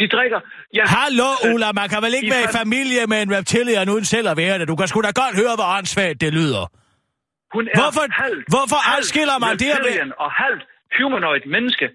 [0.00, 0.40] De drikker...
[0.78, 3.88] Ja, Hallo, øh, Ulla, man kan vel ikke være i fam- familie med en reptilian
[3.88, 4.68] uden selv at være det.
[4.68, 6.64] Du kan sgu da godt høre, hvor åndssvagt det lyder.
[7.54, 10.62] Hun er Hvorfor, halvt, hvorfor halvt adskiller man det her reptilian og halvt
[10.98, 11.86] humanoid menneske.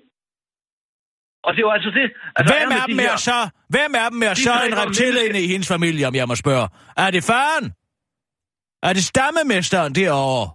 [1.43, 2.13] Og det jo altså det...
[2.36, 3.49] Altså, Hvem er dem de er her- så?
[3.69, 6.69] Hvem er dem er De så en menneske- i hendes familie, om jeg må spørge?
[6.97, 7.73] Er det faren?
[8.84, 10.45] Er det stammemesteren derovre?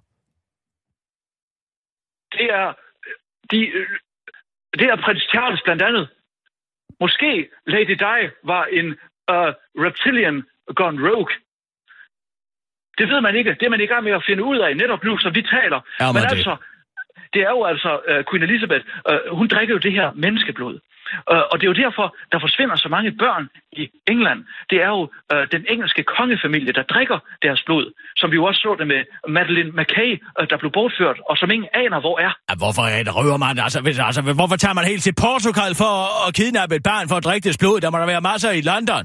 [2.32, 2.66] Det er...
[3.50, 3.88] De, øh,
[4.78, 6.08] det er prins Charles blandt andet.
[7.00, 8.20] Måske Lady Di
[8.52, 8.86] var en
[9.34, 9.50] uh,
[9.86, 10.36] reptilian
[10.76, 11.32] gone rogue.
[12.98, 13.50] Det ved man ikke.
[13.60, 15.80] Det er man i gang med at finde ud af netop nu, som vi taler.
[16.00, 16.60] Ja, men Men altså, det
[17.34, 18.84] er jo altså uh, Queen Elizabeth.
[19.10, 20.78] Uh, hun drikker jo det her menneskeblod.
[21.32, 24.40] Uh, og det er jo derfor, der forsvinder så mange børn i England.
[24.70, 27.86] Det er jo uh, den engelske kongefamilie, der drikker deres blod.
[28.16, 30.10] Som vi jo også så det med Madeleine McKay,
[30.40, 32.32] uh, der blev bortført, og som ingen aner, hvor er.
[32.50, 33.58] Ja, hvorfor er det røver man?
[33.58, 37.08] Altså, hvis, altså, hvorfor tager man helt til Portugal for at, at kidnappe et barn
[37.08, 37.80] for at drikke dets blod?
[37.80, 39.04] Der må der være masser i London.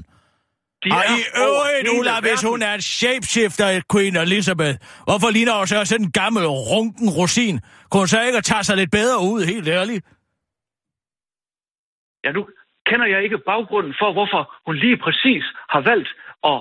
[0.84, 4.76] De Og er i øvrigt, Ulla, hvis hun er en shapeshifter, Queen Elizabeth,
[5.08, 7.60] hvorfor ligner hun så sådan en gammel runken rosin?
[7.90, 10.02] Kunne hun så ikke tage sig lidt bedre ud, helt ærligt?
[12.24, 12.42] Ja, nu
[12.86, 15.44] kender jeg ikke baggrunden for, hvorfor hun lige præcis
[15.74, 16.10] har valgt
[16.52, 16.58] at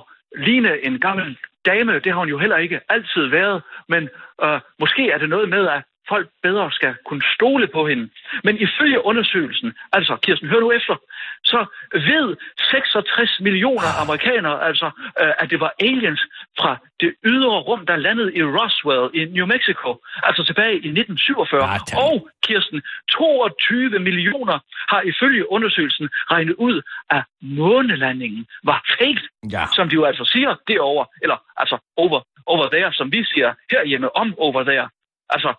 [0.47, 1.99] ligne en gammel dame.
[1.99, 3.63] Det har hun jo heller ikke altid været.
[3.89, 4.09] Men
[4.43, 8.09] øh, måske er det noget med, at folk bedre skal kunne stole på hende.
[8.43, 10.95] Men ifølge undersøgelsen, altså Kirsten, hør nu efter,
[11.43, 12.35] så ved
[12.71, 14.85] 66 millioner amerikanere, altså,
[15.21, 16.21] øh, at det var aliens
[16.59, 19.89] fra det ydre rum, der landede i Roswell i New Mexico,
[20.23, 21.63] altså tilbage i 1947.
[21.71, 21.97] Ja, tak.
[21.99, 29.63] Og Kirsten, 22 millioner har ifølge undersøgelsen regnet ud, at månelandingen var fake, Ja.
[29.75, 34.15] som de jo altså siger derovre, eller altså over, over there, som vi siger herhjemme
[34.15, 34.89] om over there.
[35.29, 35.53] Altså,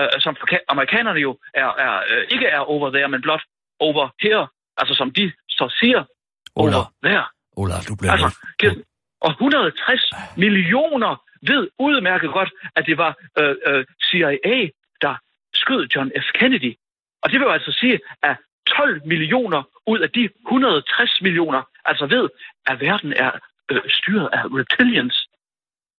[0.00, 3.42] øh, som forka- amerikanerne jo er, er, øh, ikke er over there, men blot
[3.80, 6.04] over here, altså som de så siger
[6.56, 6.76] Ulla.
[6.76, 7.22] over hver.
[7.56, 8.38] Ulla, du bliver Altså.
[8.58, 8.84] Kirsten,
[9.20, 14.68] og 160 millioner ved udmærket godt, at det var øh, øh, CIA,
[15.02, 15.14] der
[15.54, 16.28] skød John F.
[16.38, 16.72] Kennedy.
[17.22, 18.36] Og det vil jo altså sige, at
[18.76, 22.28] 12 millioner ud af de 160 millioner, altså ved,
[22.66, 23.30] at verden er
[23.70, 25.28] øh, styret af reptilians.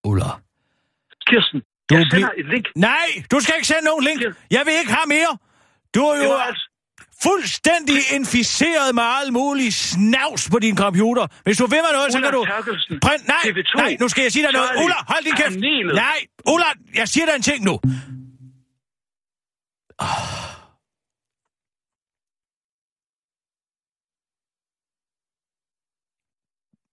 [0.04, 0.30] Ulla.
[1.28, 2.66] Kirsten, Du jeg sender et link.
[2.76, 4.22] Nej, du skal ikke sende nogen link.
[4.52, 5.38] Jeg vil ikke have mere.
[5.96, 6.70] Du er jo altså,
[7.24, 11.28] fuldstændig inficeret med all mulig snavs på din computer.
[11.44, 12.46] Hvis du vil med noget, så Ulla kan du...
[13.02, 14.70] Print, nej, TV2, nej, nu skal jeg sige dig noget.
[14.84, 15.54] Ulla, hold din kæft.
[15.54, 15.96] panelet.
[15.96, 16.18] Nej,
[16.54, 17.80] Ulla, jeg siger dig en ting nu.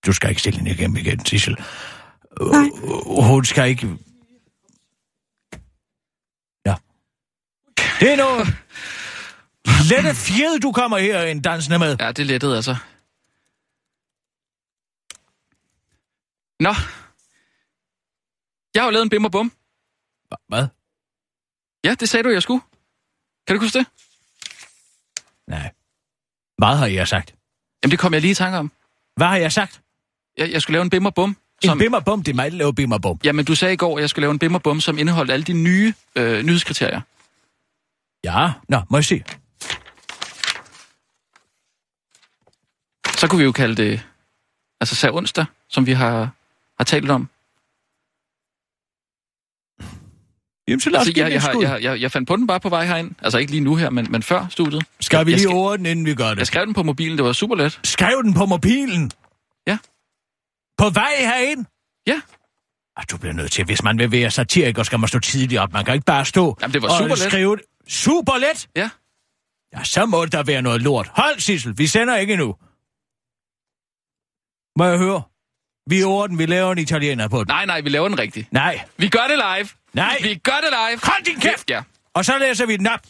[0.06, 1.56] Du skal ikke stille hende igennem igen, Sissel.
[2.40, 3.88] Øh, Hun skal ikke...
[8.00, 8.46] Det er noget...
[9.90, 11.96] Lette fjed, du kommer her en dansende med.
[12.00, 12.76] Ja, det lettede altså.
[16.60, 16.74] Nå.
[18.74, 19.52] Jeg har jo lavet en bim og bum.
[20.48, 20.66] Hvad?
[21.84, 22.60] Ja, det sagde du, jeg skulle.
[23.46, 23.86] Kan du huske det?
[25.48, 25.70] Nej.
[26.58, 27.34] Hvad har jeg sagt?
[27.82, 28.72] Jamen, det kom jeg lige i tanke om.
[29.16, 29.80] Hvad har jeg sagt?
[30.36, 31.28] Jeg, jeg skulle lave en bim og bum.
[31.30, 31.36] En
[31.68, 33.20] Som, bim og bum, det er mig, der laver bim og bum.
[33.24, 35.30] jamen, du sagde i går, at jeg skulle lave en bim og bum, som indeholdt
[35.30, 37.00] alle de nye øh, nyhedskriterier.
[38.24, 39.24] Ja, nå, må jeg se.
[43.18, 44.06] Så kunne vi jo kalde det,
[44.80, 46.30] altså sag onsdag, som vi har,
[46.78, 47.28] har talt om.
[50.68, 52.60] Jamen, så lad os Altså, jeg, jeg, har, jeg, jeg, jeg fandt på den bare
[52.60, 53.10] på vej herind.
[53.22, 54.82] Altså ikke lige nu her, men, men før studiet.
[55.00, 56.46] Skal vi jeg, lige jeg, over den, inden vi gør jeg det?
[56.46, 57.80] skrev den på mobilen, det var super let.
[57.84, 59.10] Skrev den på mobilen?
[59.66, 59.78] Ja.
[60.78, 61.64] På vej herind?
[62.06, 62.20] Ja.
[62.96, 65.72] Ah, du bliver nødt til, hvis man vil være satiriker, skal man stå tidligt op.
[65.72, 67.18] Man kan ikke bare stå Jamen, det var og super let.
[67.18, 67.64] skrive det.
[67.88, 68.68] Super let?
[68.76, 68.90] Ja.
[69.76, 71.08] Ja, så må der være noget lort.
[71.08, 72.56] Hold, Sissel, vi sender ikke nu.
[74.78, 75.22] Må jeg høre?
[75.86, 77.46] Vi er over den, vi laver en italiener på den.
[77.48, 78.52] Nej, nej, vi laver den rigtigt.
[78.52, 78.84] Nej.
[78.96, 79.68] Vi gør det live.
[79.92, 80.18] Nej.
[80.22, 81.00] Vi gør det live.
[81.02, 81.70] Hold din kæft!
[81.70, 81.82] Ja.
[82.14, 83.00] Og så læser vi den op.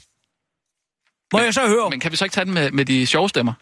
[1.32, 1.90] Må jeg så høre?
[1.90, 3.52] Men kan vi så ikke tage den med, med de sjove stemmer?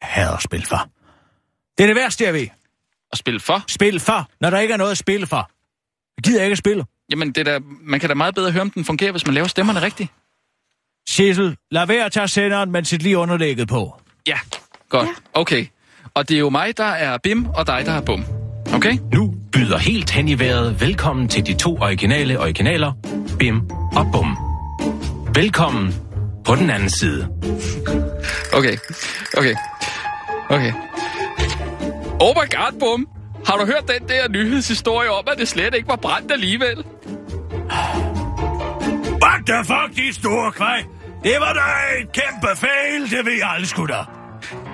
[0.00, 0.88] Jeg hader at spille for.
[1.78, 2.48] Det er det værste, jeg ved.
[3.12, 3.64] Og spille for?
[3.68, 5.50] Spil for, når der ikke er noget at spille for.
[6.16, 6.84] Jeg gider ikke at spille.
[7.12, 9.46] Jamen, det der, man kan da meget bedre høre, om den fungerer, hvis man laver
[9.46, 10.10] stemmerne rigtigt.
[11.08, 14.00] Sissel, lad være at tage senderen, men sit lige underlægget på.
[14.26, 14.38] Ja.
[14.88, 15.08] Godt.
[15.34, 15.66] Okay.
[16.14, 18.24] Og det er jo mig, der er bim, og dig, der er bum.
[18.74, 18.98] Okay?
[19.12, 22.92] Nu byder helt hen i vejret velkommen til de to originale originaler,
[23.38, 24.36] Bim og Bum.
[25.34, 25.94] Velkommen
[26.44, 27.28] på den anden side.
[28.52, 28.76] Okay.
[29.36, 29.54] Okay.
[30.50, 30.72] Okay.
[32.20, 33.21] Oh my god, bum.
[33.46, 36.84] Har du hørt den der nyhedshistorie om, at det slet ikke var brændt alligevel?
[39.22, 40.84] What the fuck, de store kvaj?
[41.24, 44.04] Det var da et kæmpe fail, det ved jeg aldrig sgu da.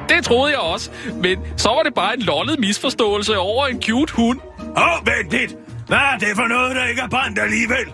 [0.08, 0.90] Det troede jeg også,
[1.22, 4.40] men så var det bare en lollet misforståelse over en cute hund.
[4.76, 5.54] Åh, oh, vent lidt.
[5.86, 7.92] Hvad er det for noget, der ikke er brændt alligevel?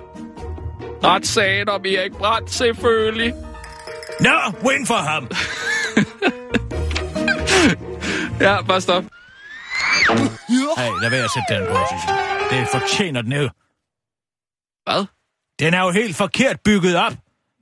[1.05, 3.35] Retssagen om Erik Brandt, selvfølgelig.
[4.21, 4.31] Nå,
[4.65, 5.29] win for ham.
[8.41, 9.05] Ja, bare stop.
[10.79, 12.14] Hey, lad være at sætte den på, Sissel.
[12.59, 13.49] Det fortjener den jo.
[14.85, 15.07] Hvad?
[15.59, 17.12] Den er jo helt forkert bygget op.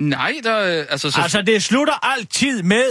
[0.01, 2.85] Nej, der, øh, altså, så, Altså, det slutter altid med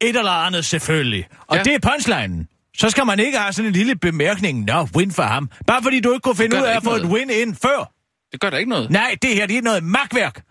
[0.00, 1.28] et eller andet, selvfølgelig.
[1.46, 1.62] Og Ja.
[1.62, 2.48] det er punchlinen.
[2.76, 4.64] Så skal man ikke have sådan en lille bemærkning.
[4.64, 5.50] Nå, win for ham.
[5.66, 7.14] Bare fordi du ikke kunne finde ud af at få et noget.
[7.16, 7.92] win ind før.
[8.32, 8.90] det gør da ikke noget.
[8.90, 10.42] Nej, det her, det er noget magtværk.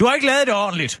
[0.00, 1.00] Du har ikke lavet det ordentligt.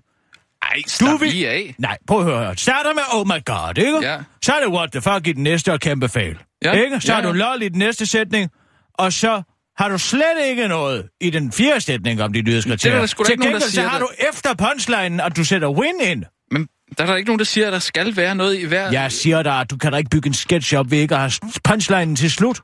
[0.70, 1.74] Ej, Du vil- af.
[1.78, 2.56] Nej, prøv at høre.
[2.56, 3.98] Starter med oh my god, ikke?
[4.10, 4.18] Ja.
[4.44, 6.38] Så er det what the fuck i den næste og kæmpe fail.
[6.64, 7.00] Ja, Ikke?
[7.00, 7.34] Så ja, har du ja.
[7.34, 8.50] lol i den næste sætning,
[8.94, 9.42] og så
[9.78, 13.00] har du slet ikke noget i den fjerde sætning om de nyhedskriterier.
[13.00, 14.06] Det er Til ikke nogen, der gengæld, så har det.
[14.20, 16.24] du efter punchlinen, at du sætter win ind.
[16.50, 18.90] Men der er der ikke nogen, der siger, at der skal være noget i hver...
[18.92, 21.20] Jeg siger dig, at du kan da ikke bygge en sketch op ved ikke at
[21.20, 21.32] have
[21.64, 22.60] punchlinen til slut.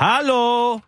[0.00, 0.78] Hallo?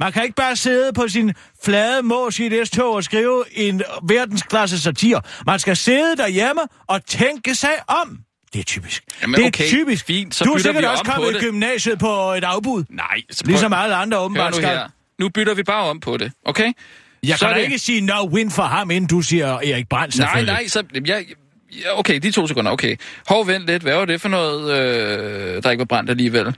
[0.00, 1.32] Man kan ikke bare sidde på sin
[1.64, 5.20] flade mås i et S-tog og skrive en verdensklasse satire.
[5.46, 8.18] Man skal sidde derhjemme og tænke sig om.
[8.52, 9.04] Det er typisk.
[9.22, 10.06] Jamen, det er okay, typisk.
[10.06, 11.40] fint, så du er sikkert vi også kommet i det.
[11.42, 12.84] gymnasiet på et afbud.
[12.90, 13.50] Nej, så prøv...
[13.50, 14.68] Ligesom alle andre åbenbart nu skal.
[14.68, 14.88] her.
[15.18, 16.72] Nu bytter vi bare om på det, okay?
[17.22, 19.88] Jeg Så kan da det- ikke sige no win for ham, inden du siger Erik
[19.88, 20.82] Brandt Nej, nej, så...
[21.06, 21.24] Jeg,
[21.92, 22.96] okay, de to sekunder, okay.
[23.28, 23.82] Hov, vent lidt.
[23.82, 24.70] Hvad var det for noget,
[25.56, 26.56] øh, der ikke var brændt alligevel?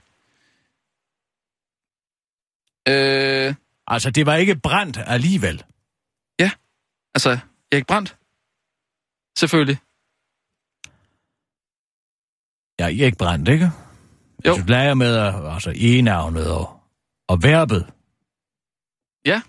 [2.89, 3.55] Øh,
[3.89, 5.65] Altså, det var ikke brændt alligevel.
[7.15, 7.39] altså,
[7.73, 8.17] Erik Brandt?
[9.39, 9.79] Selvfølgelig.
[12.81, 13.71] Ja, Erik Brandt, ikke?
[14.47, 14.55] Jo.
[14.57, 16.81] Du lærer med at- altså, e-navnet og,
[17.29, 17.93] og verbet.
[19.27, 19.43] Ja.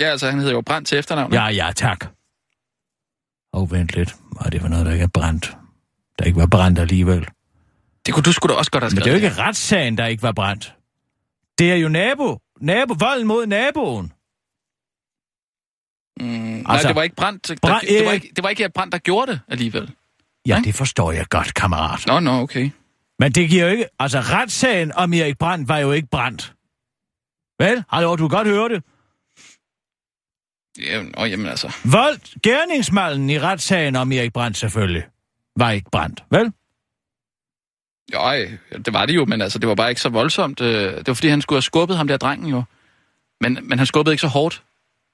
[0.00, 1.32] Ja, altså, han hedder jo Brandt til efternavn.
[1.32, 1.42] ikke?
[1.42, 2.06] Ja, ja, tak.
[3.52, 4.16] Og vent lidt.
[4.40, 5.56] Er det for noget, der ikke er brændt?
[6.18, 7.28] Der ikke var brændt alligevel.
[8.06, 9.04] Det kunne du sgu da også godt have Men skrevet.
[9.04, 10.74] det er jo ikke retssagen, der ikke var brændt.
[11.58, 12.38] Det er jo nabo.
[12.60, 14.12] Nabo, vold mod naboen.
[16.20, 17.48] Mm, nej, Altså, det var ikke brændt.
[17.48, 19.94] Der, Brand- det, var øh, ikke, det var ikke brændt, der gjorde det alligevel.
[20.46, 20.62] Ja, Nej.
[20.64, 22.06] det forstår jeg godt, kammerat.
[22.06, 22.70] Nå, nå, okay.
[23.18, 23.86] Men det giver jo ikke...
[23.98, 26.54] Altså, retssagen om Erik Brandt var jo ikke brændt.
[27.58, 27.84] Vel?
[27.90, 28.82] Hallo, du kan godt høre det.
[30.86, 31.72] Ja, nå, jamen altså.
[31.84, 35.06] Vold, gerningsmanden i retssagen om Erik Brandt selvfølgelig,
[35.56, 36.24] var ikke brændt.
[36.30, 36.52] Vel?
[38.12, 40.60] Jo, ej, det var det jo, men altså, det var bare ikke så voldsomt.
[40.60, 42.62] Øh, Det var fordi, han skulle have skubbet ham der drengen jo.
[43.40, 44.62] Men, men han skubbede ikke så hårdt.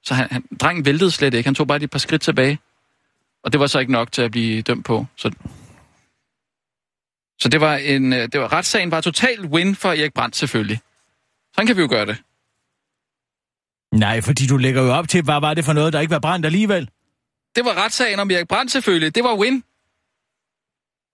[0.05, 1.47] Så han, han, drengen væltede slet ikke.
[1.47, 2.59] Han tog bare et par skridt tilbage.
[3.45, 5.07] Og det var så ikke nok til at blive dømt på.
[5.17, 5.31] Så,
[7.41, 10.81] så det var en, øh, det var, retssagen var total win for Erik Brandt selvfølgelig.
[11.55, 12.17] Sådan kan vi jo gøre det.
[13.93, 16.19] Nej, fordi du lægger jo op til, hvad var det for noget, der ikke var
[16.19, 16.89] brændt alligevel?
[17.57, 19.15] Det var retssagen om Erik Brandt selvfølgelig.
[19.15, 19.65] Det var win.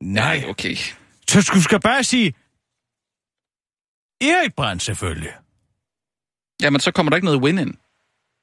[0.02, 0.76] Nej, okay.
[1.30, 2.34] Så du skal bare sige...
[4.20, 5.32] Erik Brandt selvfølgelig.
[6.62, 7.74] Jamen, så kommer der ikke noget win ind.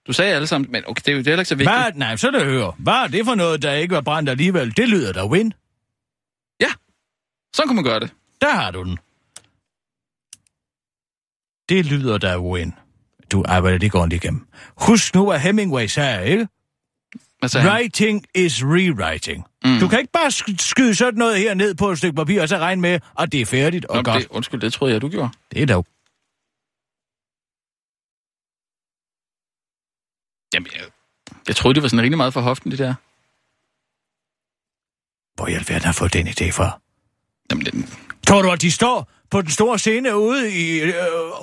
[0.07, 1.77] Du sagde alle sammen, men okay, det er jo det er heller ikke så vigtigt.
[1.77, 1.93] Hvad?
[1.93, 2.73] Nej, så det høre.
[2.79, 4.77] Hvad er det for noget, der ikke var brændt alligevel?
[4.77, 5.53] Det lyder da win.
[7.57, 8.13] Sådan kunne man gøre det.
[8.41, 8.97] Der har du den.
[11.69, 12.73] Det lyder da win.
[13.31, 14.47] Du arbejder det ordentligt igennem.
[14.77, 16.47] Husk nu, hvad Hemingway sagde, ikke?
[17.39, 17.73] Hvad sagde han?
[17.73, 19.45] Writing is rewriting.
[19.73, 19.79] Mm.
[19.79, 22.49] Du kan ikke bare sk- skyde sådan noget her ned på et stykke papir, og
[22.49, 24.21] så regne med, at det er færdigt og Nå, godt.
[24.23, 25.29] det, undskyld, det troede jeg, du gjorde.
[25.51, 25.85] Det er dog.
[30.53, 30.83] Jamen, jeg,
[31.47, 32.93] jeg troede, det var sådan rimelig meget for hoften, det der.
[35.35, 36.79] Hvor i alverden har fået den idé fra?
[37.51, 37.89] Jamen, den,
[38.27, 40.93] Tror du, at de står på den store scene ude, i, øh,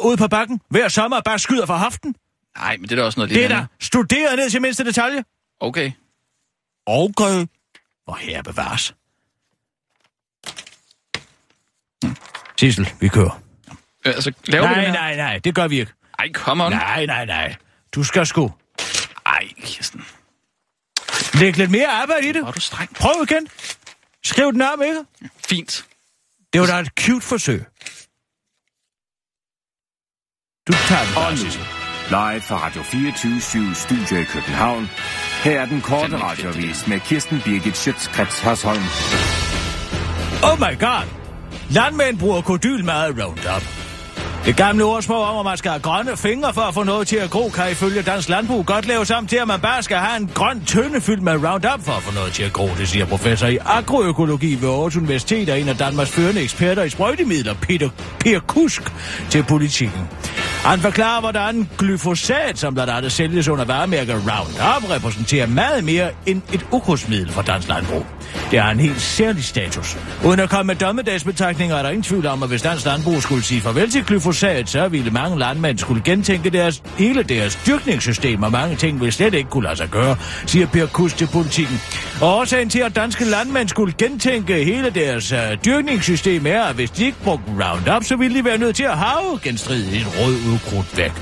[0.06, 2.14] ude på bakken hver sommer og bare skyder fra hoften?
[2.56, 5.24] nej, men det er da også noget Det er da studeret ned til mindste detalje.
[5.60, 5.92] Okay.
[6.86, 7.46] Okay.
[8.04, 8.94] Hvor her bevares.
[12.60, 13.42] Sissel, vi kører.
[14.06, 14.92] Øh, altså, laver Nej, det her?
[14.92, 15.92] nej, nej, det gør vi ikke.
[16.18, 16.72] Ej, come on.
[16.72, 17.56] Nej, nej, nej.
[17.94, 18.52] Du skal sgu
[19.26, 20.04] Ej, Kirsten.
[21.34, 22.42] lægge lidt mere arbejde i det.
[22.42, 22.94] Er du streng.
[22.94, 23.48] Prøv igen.
[24.24, 25.04] Skriv den om, ikke?
[25.48, 25.86] Fint.
[26.52, 27.64] Det var da et cute forsøg.
[30.68, 31.32] Du tager den Og
[32.32, 34.88] live fra Radio 24 Studio i København.
[35.44, 38.82] Her er den korte radiovis med Kirsten Birgit Schøtzgrads Hasholm.
[40.42, 41.06] Oh my god!
[41.70, 43.62] Landmænd bruger kodylmad Roundup.
[44.44, 47.16] Det gamle ordsprog om, at man skal have grønne fingre for at få noget til
[47.16, 50.16] at gro, kan ifølge dansk landbrug godt laves om til, at man bare skal have
[50.16, 53.06] en grøn tønde fyldt med Roundup for at få noget til at gro, det siger
[53.06, 57.54] professor i agroøkologi ved Aarhus Universitet og en af Danmarks førende eksperter i sprøjtemidler,
[58.20, 58.82] Peter Kusk,
[59.30, 60.08] til politikken.
[60.64, 66.42] Han forklarer, hvordan glyfosat, som blandt andet sælges under varemærket Roundup, repræsenterer meget mere end
[66.52, 68.06] et ukrudtsmiddel for dansk landbrug.
[68.50, 69.96] Det har en helt særlig status.
[70.24, 73.42] Uden at komme med dommedagsbetragtninger er der ingen tvivl om, at hvis dansk landbrug skulle
[73.42, 78.52] sige farvel til glyfosat, så ville mange landmænd skulle gentænke deres, hele deres dyrkningssystem, og
[78.52, 81.80] mange ting ville slet ikke kunne lade sig gøre, siger Per Kus til politikken.
[82.20, 86.90] Og årsagen til, at danske landmænd skulle gentænke hele deres uh, dyrkningssystem er, at hvis
[86.90, 90.96] de ikke brugte Roundup, så ville de være nødt til at have genstridigt rød ukrudt
[90.96, 91.12] væk.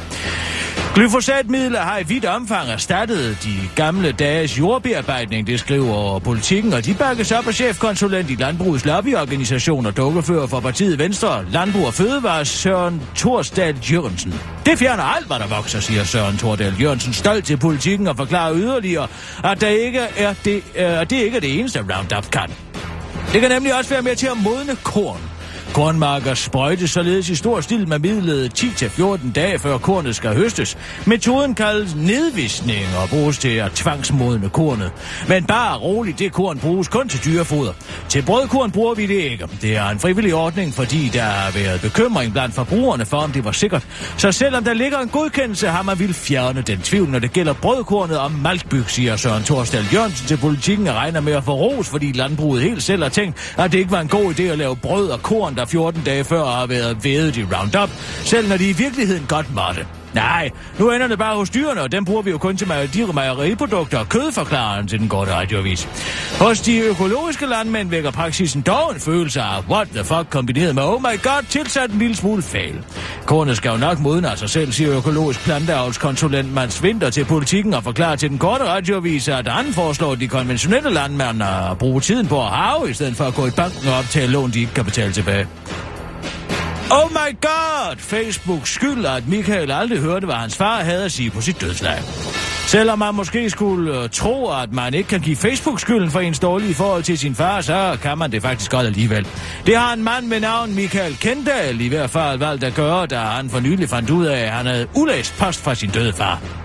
[0.94, 6.94] Glyfosatmidler har i vidt omfang erstattet de gamle dages jordbearbejdning, det skriver politikken, og de
[6.94, 12.44] bakkes op af chefkonsulent i Landbrugets lobbyorganisation og dukkefører for partiet Venstre, Landbrug og Fødevare,
[12.44, 14.34] Søren Torsdal Jørgensen.
[14.66, 18.56] Det fjerner alt, hvad der vokser, siger Søren Tordal Jørgensen stolt til politikken og forklarer
[18.56, 19.08] yderligere,
[19.44, 22.50] at der ikke er det, øh, det ikke er det eneste, Roundup kan.
[23.32, 25.31] Det kan nemlig også være med til at modne korn.
[25.74, 30.78] Kornmarker sprøjtes således i stor stil med midlet 10-14 dage før kornet skal høstes.
[31.06, 34.92] Metoden kaldes nedvisning og bruges til at tvangsmodne kornet.
[35.28, 37.72] Men bare roligt, det korn bruges kun til dyrefoder.
[38.08, 39.48] Til brødkorn bruger vi det ikke.
[39.62, 43.44] Det er en frivillig ordning, fordi der har været bekymring blandt forbrugerne for, om det
[43.44, 43.86] var sikkert.
[44.16, 47.52] Så selvom der ligger en godkendelse, har man vil fjerne den tvivl, når det gælder
[47.52, 51.88] brødkornet og maltbyg, siger Søren Torsdal Jørgensen til politikken og regner med at få ros,
[51.88, 54.76] fordi landbruget helt selv har tænkt, at det ikke var en god idé at lave
[54.76, 57.90] brød og korn, der 14 dage før har været vædet i Roundup,
[58.24, 59.86] selv når de i virkeligheden godt måtte.
[60.14, 62.68] Nej, nu ender det bare hos dyrene, og dem bruger vi jo kun til
[63.14, 65.88] mejeriprodukter og kød, forklarer han til den gode radioavis.
[66.40, 70.82] Hos de økologiske landmænd vækker praksisen dog en følelse af what the fuck kombineret med
[70.82, 72.84] oh my god tilsat en lille smule fail.
[73.26, 77.74] Kornet skal jo nok modne af sig selv, siger økologisk planteavlskonsulent Mans Winter til politikken
[77.74, 82.26] og forklarer til den korte radioavis, at han foreslår de konventionelle landmænd at bruge tiden
[82.26, 84.74] på at have, i stedet for at gå i banken og optage lån, de ikke
[84.74, 85.46] kan betale tilbage.
[86.94, 87.96] Oh my god!
[87.96, 92.02] Facebook skylder, at Michael aldrig hørte, hvad hans far havde at sige på sit dødsleje.
[92.66, 96.38] Selvom man måske skulle øh, tro, at man ikke kan give Facebook skylden for ens
[96.38, 99.26] dårlige forhold til sin far, så kan man det faktisk godt alligevel.
[99.66, 103.18] Det har en mand med navn Michael Kendall i hvert fald valgt at gøre, da
[103.18, 106.61] han for nylig fandt ud af, at han havde ulæst post fra sin døde far.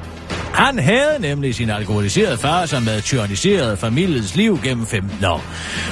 [0.54, 5.44] Han havde nemlig sin alkoholiserede far, som havde tyranniseret familiens liv gennem 15 år.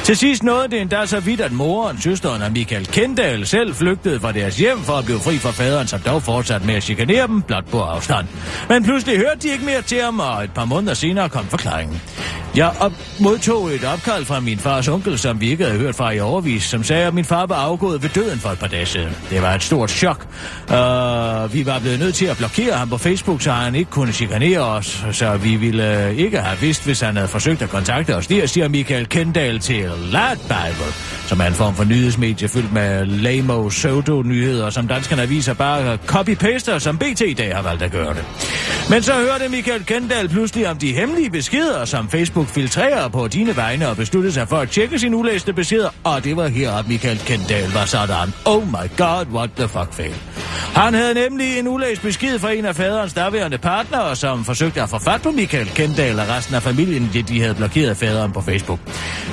[0.03, 4.19] Til sidst nåede det endda så vidt, at moren, søsteren og Michael Kendall selv flygtede
[4.19, 7.27] fra deres hjem for at blive fri fra faderen, som dog fortsatte med at chikanere
[7.27, 8.27] dem blot på afstand.
[8.69, 12.01] Men pludselig hørte de ikke mere til ham, og et par måneder senere kom forklaringen.
[12.55, 16.11] Jeg op- modtog et opkald fra min fars onkel, som vi ikke havde hørt fra
[16.11, 18.85] i overvis, som sagde, at min far var afgået ved døden for et par dage
[18.85, 19.15] siden.
[19.29, 20.27] Det var et stort chok.
[20.63, 24.13] Uh, vi var blevet nødt til at blokere ham på Facebook, så han ikke kunne
[24.13, 28.15] chikanere os, så vi ville øh, ikke have vidst, hvis han havde forsøgt at kontakte
[28.15, 28.27] os.
[28.27, 30.93] Det siger Michael Kendall til Lad Bible,
[31.27, 36.79] som er en form for nyhedsmedie fyldt med lame pseudo-nyheder, som danskerne aviser bare copy-paster,
[36.79, 38.25] som BT i dag har valgt at gøre det.
[38.89, 43.55] Men så hørte Michael Kendall pludselig om de hemmelige beskeder, som Facebook filtrerer på dine
[43.55, 46.87] vegne og besluttede sig for at tjekke sine ulæste beskeder, og det var her, at
[46.87, 48.33] Michael Kendall var sådan.
[48.45, 50.34] Oh my god, what the fuck fail.
[50.55, 54.89] Han havde nemlig en ulæst besked fra en af faderens daværende partnere, som forsøgte at
[54.89, 58.41] få fat på Michael Kendall og resten af familien, det de havde blokeret faderen på
[58.41, 58.79] Facebook.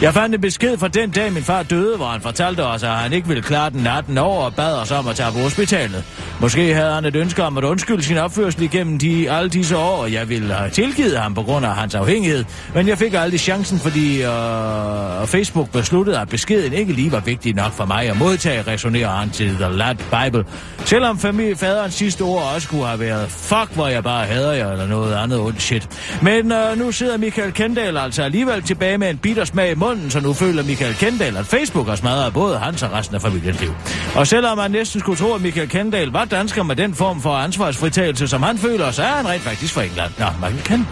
[0.03, 2.91] Jeg fandt en besked fra den dag, min far døde, hvor han fortalte os, at
[2.91, 6.05] han ikke ville klare den natten over og bad os om at tage på hospitalet.
[6.41, 9.97] Måske havde han et ønske om at undskylde sin opførsel igennem de, alle disse år,
[10.03, 12.45] og jeg ville have tilgivet ham på grund af hans afhængighed.
[12.75, 17.55] Men jeg fik aldrig chancen, fordi øh, Facebook besluttede, at beskeden ikke lige var vigtig
[17.55, 20.45] nok for mig at modtage, resonerer han til The Lad Bible.
[20.85, 24.87] Selvom familiefaderens sidste ord også kunne have været, fuck, hvor jeg bare hader jer, eller
[24.87, 25.89] noget andet ondt shit.
[26.23, 30.11] Men øh, nu sidder Michael Kendall altså alligevel tilbage med en bitter smag i munden,
[30.11, 33.61] så nu føler Michael Kendall, at Facebook har smadret både hans og resten af familiens
[33.61, 33.75] liv.
[34.15, 37.31] Og selvom man næsten skulle tro, at Michael Kendall var dansker med den form for
[37.31, 40.13] ansvarsfritagelse, som han føler, så er han rent faktisk fra England.
[40.19, 40.87] Nå, Michael Kendall.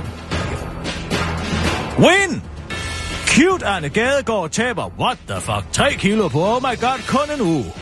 [1.99, 2.43] Win!
[3.27, 7.41] Cute Arne Gadegaard taber, what the fuck, 3 kilo på, oh my god, kun en
[7.41, 7.73] uge.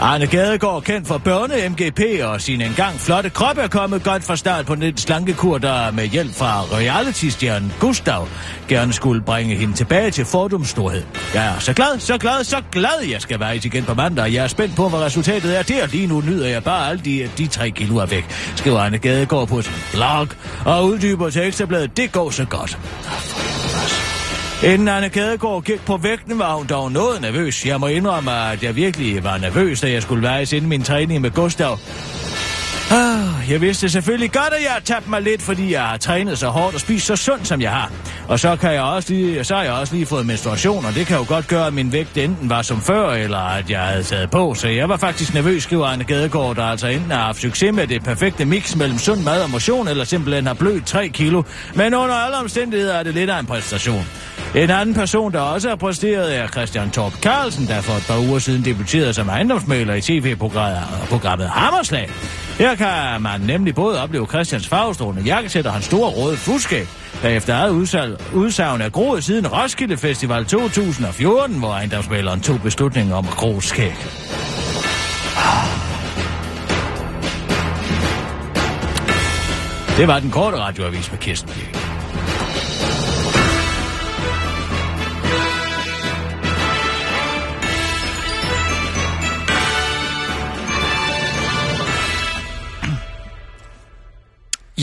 [0.00, 4.66] Arne Gadegaard, kendt for børne-MGP og sin engang flotte krop, er kommet godt fra start
[4.66, 8.28] på den slankekur, der med hjælp fra reality-stjernen Gustav
[8.68, 11.02] gerne skulle bringe hende tilbage til fordomsstorhed.
[11.34, 14.32] Jeg er så glad, så glad, så glad, jeg skal være igen på mandag.
[14.32, 15.86] Jeg er spændt på, hvad resultatet er der.
[15.86, 18.24] Lige nu nyder jeg bare alle de, de tre kilo er væk,
[18.56, 20.28] skriver Arne Gadegaard på sin blog
[20.64, 21.96] og uddyber til ekstrabladet.
[21.96, 22.78] Det går så godt.
[24.64, 27.66] Inden Anne Kadegaard gik på vægten, var hun dog noget nervøs.
[27.66, 31.20] Jeg må indrømme, at jeg virkelig var nervøs, da jeg skulle vejes inden min træning
[31.20, 31.78] med Gustav.
[32.90, 36.38] Ah, jeg vidste selvfølgelig godt, at jeg har tabt mig lidt, fordi jeg har trænet
[36.38, 37.92] så hårdt og spist så sundt, som jeg har.
[38.28, 41.06] Og så, kan jeg også lige, så har jeg også lige fået menstruation, og det
[41.06, 44.02] kan jo godt gøre, at min vægt enten var som før, eller at jeg havde
[44.02, 44.54] taget på.
[44.54, 47.86] Så jeg var faktisk nervøs, skriver Anne Gadegaard, der altså enten har haft succes med
[47.86, 51.42] det perfekte mix mellem sund mad og motion, eller simpelthen har blødt 3 kilo.
[51.74, 54.06] Men under alle omstændigheder er det lidt af en præstation.
[54.54, 58.18] En anden person, der også har præsteret, er Christian Torp Carlsen, der for et par
[58.18, 62.10] uger siden debuterede som ejendomsmaler i tv-programmet Hammerslag.
[62.58, 66.86] Her kan man nemlig både opleve Christians farvestrålende jakkesæt og hans store røde fuskab,
[67.22, 73.12] der efter eget udsagn, udsagn er groet siden Roskilde Festival 2014, hvor ejendomsmaleren tog beslutningen
[73.12, 73.96] om at gro skæg.
[79.96, 81.93] Det var den korte radioavis med Kirsten Birgit.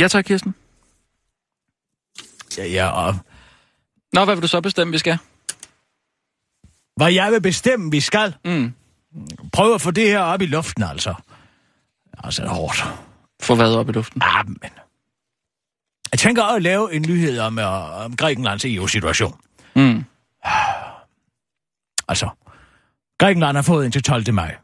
[0.02, 0.56] Ja tak, Kirsten.
[2.58, 3.16] Ja, ja, og
[4.14, 5.18] Nå, hvad vil du så bestemme, vi skal?
[6.96, 8.36] hvad jeg vil bestemme, vi skal.
[8.46, 8.74] Mm.
[9.54, 11.14] Prøv at få det her op i luften, altså.
[12.24, 12.84] Altså, det er hårdt.
[13.42, 14.22] For hvad op i luften?
[14.26, 14.70] Ah, men...
[16.12, 19.40] Jeg tænker at lave en nyhed om, uh, om Grækenlands EU-situation.
[19.76, 20.04] Mm.
[22.08, 22.30] Altså,
[23.18, 24.34] Grækenland har fået indtil 12.
[24.34, 24.56] maj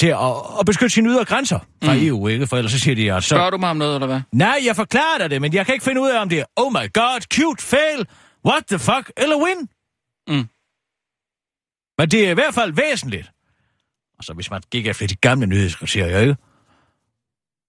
[0.00, 2.00] til at, at beskytte sine ydre grænser fra Mm.
[2.06, 2.46] EU, ikke?
[2.46, 3.28] For ellers så siger de, at så...
[3.28, 4.20] Spørger du mig om noget, eller hvad?
[4.32, 6.44] Nej, jeg forklarer dig det, men jeg kan ikke finde ud af, om det er
[6.56, 8.06] oh my god, cute, fail,
[8.46, 9.58] what the fuck, eller win.
[10.28, 10.48] Mm.
[11.98, 13.30] Men det er i hvert fald væsentligt.
[14.18, 16.36] Altså, hvis man gik efter de gamle nyhedskriterier, ikke?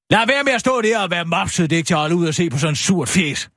[0.09, 2.15] Lad være med at stå der og være mopset, det er ikke til at holde
[2.15, 3.49] ud og se på sådan en surt fjes.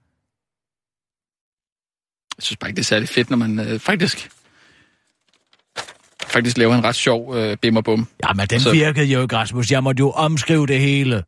[2.37, 4.31] Jeg synes bare ikke, det er særlig fedt, når man øh, faktisk
[6.35, 8.09] faktisk laver en ret sjov øh, bim og bum.
[8.29, 9.71] Jamen, den Så- virkede jo ikke, Rasmus.
[9.71, 11.25] Jeg måtte jo omskrive det hele.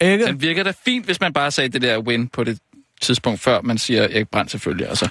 [0.00, 0.26] Ikke?
[0.26, 2.58] Den virker da fint, hvis man bare sagde det der win på det
[3.02, 4.88] tidspunkt, før man siger Erik Brandt selvfølgelig.
[4.88, 5.08] Altså.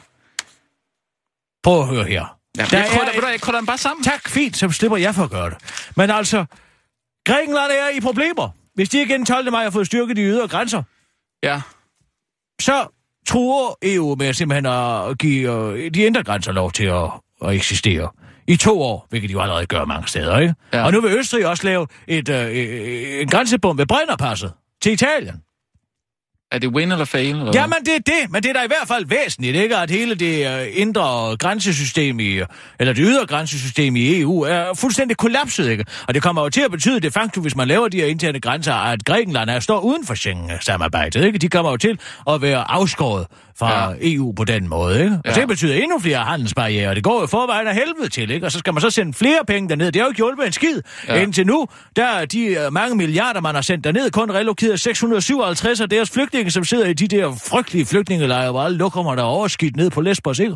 [1.64, 2.38] Prøv at høre her.
[2.58, 4.04] Ja, Der jeg, krydder, er- jeg krydder dem bare sammen.
[4.04, 5.58] Tak, fint, så slipper jeg for at gøre det.
[5.98, 6.46] Men altså,
[7.26, 8.50] Grækenland er i problemer.
[8.76, 9.52] Hvis de inden 12.
[9.52, 10.84] maj har fået styrket de ydre grænser,
[11.44, 11.62] Ja.
[12.62, 12.88] så
[13.28, 17.04] truer EU med simpelthen at give øh, de indre grænser lov til at,
[17.46, 18.10] at eksistere.
[18.48, 20.56] I to år, hvilket de jo allerede gør mange steder, ikke?
[20.74, 20.86] Ja.
[20.86, 25.42] Og nu vil Østrig også lave et, øh, øh, en grænsebom ved Brennerpasset til Italien.
[26.52, 27.36] Er det win eller fail?
[27.36, 29.78] Eller Jamen, det er det, men det er da i hvert fald væsentligt, ikke?
[29.78, 32.40] At hele det øh, indre grænsesystem i,
[32.80, 35.86] eller det ydre grænsesystem i EU er fuldstændig kollapset, ikke?
[36.08, 38.40] Og det kommer jo til at betyde de facto, hvis man laver de her interne
[38.40, 41.38] grænser, at Grækenland er står uden for Schengen-samarbejdet, ikke?
[41.38, 43.28] De kommer jo til at være afskåret
[43.60, 43.96] fra ja.
[44.02, 45.16] EU på den måde, ikke?
[45.26, 45.40] Og Ja.
[45.42, 46.96] det betyder endnu flere handelsbarriere.
[46.96, 48.46] Det går jo forvejen af helvede til, ikke?
[48.46, 49.86] Og så skal man så sende flere penge derned.
[49.92, 50.82] Det har jo ikke hjulpet en skid.
[51.08, 51.22] Ja.
[51.22, 55.82] Indtil nu, der er de øh, mange milliarder, man har sendt derned, kun relokeret 657
[55.82, 59.28] af deres flygtninge, som sidder i de der frygtelige flygtningelejre, hvor alle lokummer der er
[59.28, 60.56] overskidt ned på Lesbos, ikke?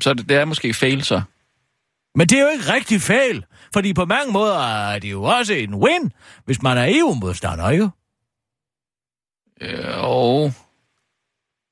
[0.00, 1.22] Så det, det er måske fail, så.
[2.14, 4.58] Men det er jo ikke rigtig fejl, fordi på mange måder
[4.92, 6.12] er det jo også en win,
[6.44, 7.88] hvis man er EU-modstander, ikke?
[9.60, 10.52] Øh, og...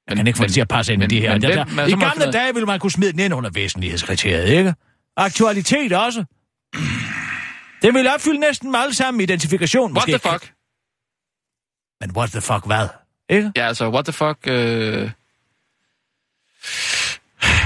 [0.09, 1.32] Jeg kan ikke få det til at passe ind med men- de her.
[1.32, 4.74] men der, der, I gamle dage ville man kunne smide den ind under væsentlighedskriteriet, ikke?
[5.16, 6.24] Aktualitet også.
[7.82, 9.82] Det vil opfylde næsten alle sammen identifikation.
[9.84, 10.28] What måske the ikke.
[10.28, 10.53] fuck?
[12.03, 12.88] Men what the fuck hvad?
[13.28, 13.53] Ikke?
[13.57, 14.38] Ja, altså, what the fuck...
[14.46, 15.11] Øh...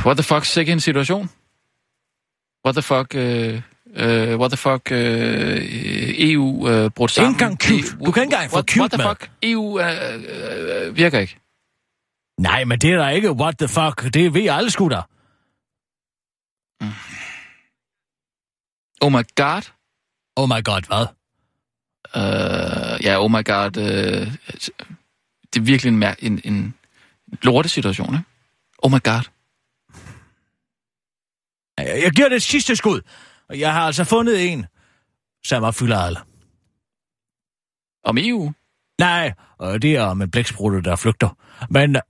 [0.06, 1.30] What the fuck, sikke en situation?
[2.64, 3.14] What the fuck...
[3.14, 3.62] Øh...
[3.94, 5.64] Øh, what the fuck, øh,
[6.18, 7.34] EU øh, brudt sammen.
[7.34, 8.04] engang cute.
[8.04, 9.06] Du kan ikke engang få what, cute What the med.
[9.08, 11.38] fuck, EU øh, øh, virker ikke.
[12.38, 14.14] Nej, men det er der ikke what the fuck.
[14.14, 15.00] Det ved alle sgu da.
[19.00, 19.62] Oh my god.
[20.36, 21.06] Oh my god, hvad?
[22.16, 23.76] Øh, ja, oh my god.
[23.76, 24.32] Øh,
[25.54, 26.74] det er virkelig en, en, en
[27.42, 28.24] lortesituation, ikke?
[28.78, 29.22] Oh my god.
[31.78, 33.00] Jeg giver det et sidste skud.
[33.48, 34.66] Og jeg har altså fundet en,
[35.44, 36.18] som opfylder alle.
[38.04, 38.52] Om EU?
[38.98, 41.28] Nej, og det er om en blæksprutte, der flygter.
[41.70, 42.02] Men øh,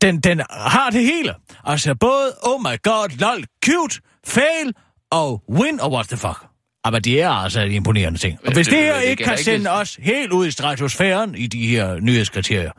[0.00, 1.34] den, den har det hele.
[1.64, 4.74] Altså både oh my god, lol, cute, fail
[5.10, 6.46] og win og what the fuck.
[6.90, 8.38] Men det er altså en imponerende ting.
[8.46, 11.46] Og hvis det- det her ikke kan ikke- sende os helt ud i stratosfæren i
[11.46, 12.72] de her nyhedskriterier,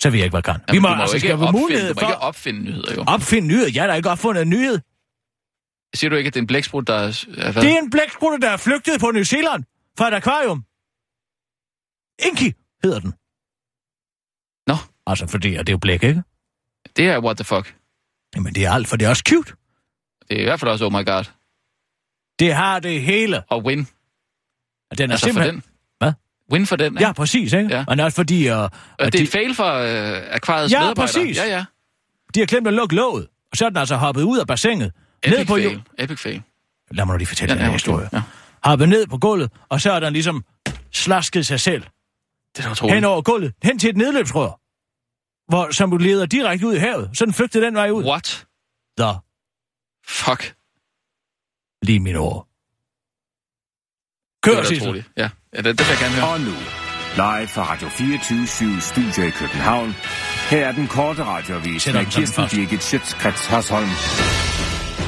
[0.00, 0.54] så ved jeg ikke, hvad kan.
[0.54, 2.94] Vi Jamen, må, du må altså have opfinde, mulighed du må for ikke opfinde nyheder,
[2.94, 3.04] jo.
[3.06, 3.66] opfinde nyhed.
[3.74, 4.78] Jeg har da ikke opfundet en nyhed.
[5.94, 7.24] Siger du ikke, at det er en blæksprut, der er...
[7.52, 7.62] hvad?
[7.62, 9.64] Det er en blæksprutte, der er flygtet på New Zealand
[9.98, 10.64] fra et akvarium.
[12.28, 12.50] Inky
[12.84, 13.12] hedder den.
[14.66, 14.76] Nå.
[15.06, 16.22] Altså, fordi det er jo blæk, ikke?
[16.96, 17.76] det er what the fuck.
[18.36, 19.52] Jamen, det er alt, for det er også cute.
[20.28, 21.24] Det er i hvert fald også oh my god.
[22.38, 23.42] Det har det hele.
[23.50, 23.86] Og win.
[24.90, 25.54] Og Den er Altså for simpelthen...
[25.54, 25.62] den.
[25.98, 26.12] Hvad?
[26.52, 27.04] Win for den, ikke?
[27.04, 27.76] Ja, præcis, ikke?
[27.76, 27.84] Ja.
[27.88, 28.50] Men også fordi...
[28.50, 31.06] Uh, Og det er et fail for øh, akvariets Ja, medarbejdere.
[31.06, 31.36] præcis.
[31.38, 31.64] Ja, ja.
[32.34, 33.28] de har glemt at lukke låget.
[33.50, 34.92] Og så er den altså hoppet ud af bassinet.
[35.26, 35.82] ned Epic på fail.
[35.98, 36.42] Epic fail.
[36.90, 38.08] Lad mig nu lige fortælle Ja, den her historie.
[38.12, 38.22] ja.
[38.64, 40.44] Hoppet ned på gulvet, og så er den ligesom
[40.92, 41.82] slasket sig selv
[42.56, 44.58] Det er da hen over gulvet, hen til et nedløbsrør,
[45.50, 47.10] hvor, som leder direkte ud i havet.
[47.14, 48.04] Så den flygtede den vej ud.
[48.04, 48.46] What?
[48.98, 49.16] Så,
[50.08, 50.54] Fuck.
[51.82, 52.48] Lige mine ord.
[54.42, 55.04] Kør, Sissel.
[55.16, 56.28] Ja, ja det, det vil jeg gerne høre.
[56.28, 56.56] Og nu,
[57.14, 59.94] live fra Radio 24 Studio i København.
[60.50, 62.44] Her er den korte radiovis med Kirsten.
[62.50, 63.88] Birgit Schøtzgrads Hasholm.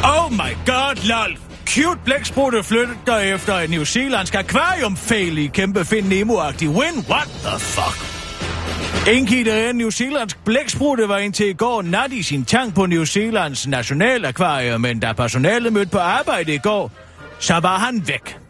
[0.05, 1.39] Oh my god, lol.
[1.67, 6.95] Cute blæksprutte flytter efter en New Zealandsk akvarium fail i kæmpe Find Nemo-agtig win.
[7.09, 8.24] What the fuck?
[9.09, 12.87] Enkid er en New Zealandsk blæksprutte, var indtil i går nat i sin tank på
[12.87, 16.91] New Zealands nationalakvarium, men da personalet mødte på arbejde i går,
[17.39, 18.44] så var han væk.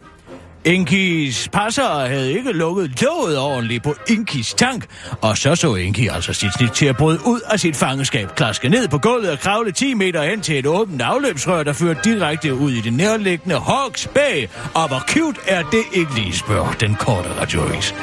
[0.65, 4.85] Inkis passer havde ikke lukket låget ordentligt på Inkis tank,
[5.21, 8.69] og så så Inki altså sit snit til at bryde ud af sit fangeskab, klaske
[8.69, 12.55] ned på gulvet og kravle 10 meter hen til et åbent afløbsrør, der fører direkte
[12.55, 14.47] ud i det nærliggende Hawks Bay.
[14.73, 17.95] Og hvor cute er det ikke lige, spørger den korte radioavis.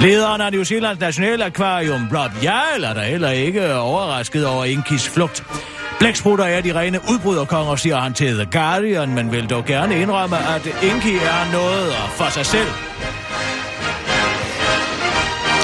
[0.00, 5.44] Lederen af New Zealands nationalakvarium, Rob Jarl, er der heller ikke overrasket over Inkis flugt.
[5.98, 10.36] Blæksprutter er de rene udbryderkonger, siger han til The Guardian, men vil dog gerne indrømme,
[10.36, 12.68] at Inki er noget for sig selv.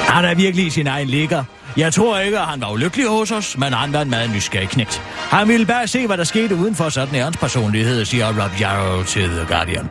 [0.07, 1.43] Han er virkelig i sin egen ligger.
[1.77, 4.69] Jeg tror ikke, at han var ulykkelig hos os, men han var en meget nysgerrig
[4.69, 5.01] knægt.
[5.29, 9.03] Han ville bare se, hvad der skete udenfor, sådan er hans personlighed, siger Rob Yarrow
[9.03, 9.89] til The Guardian.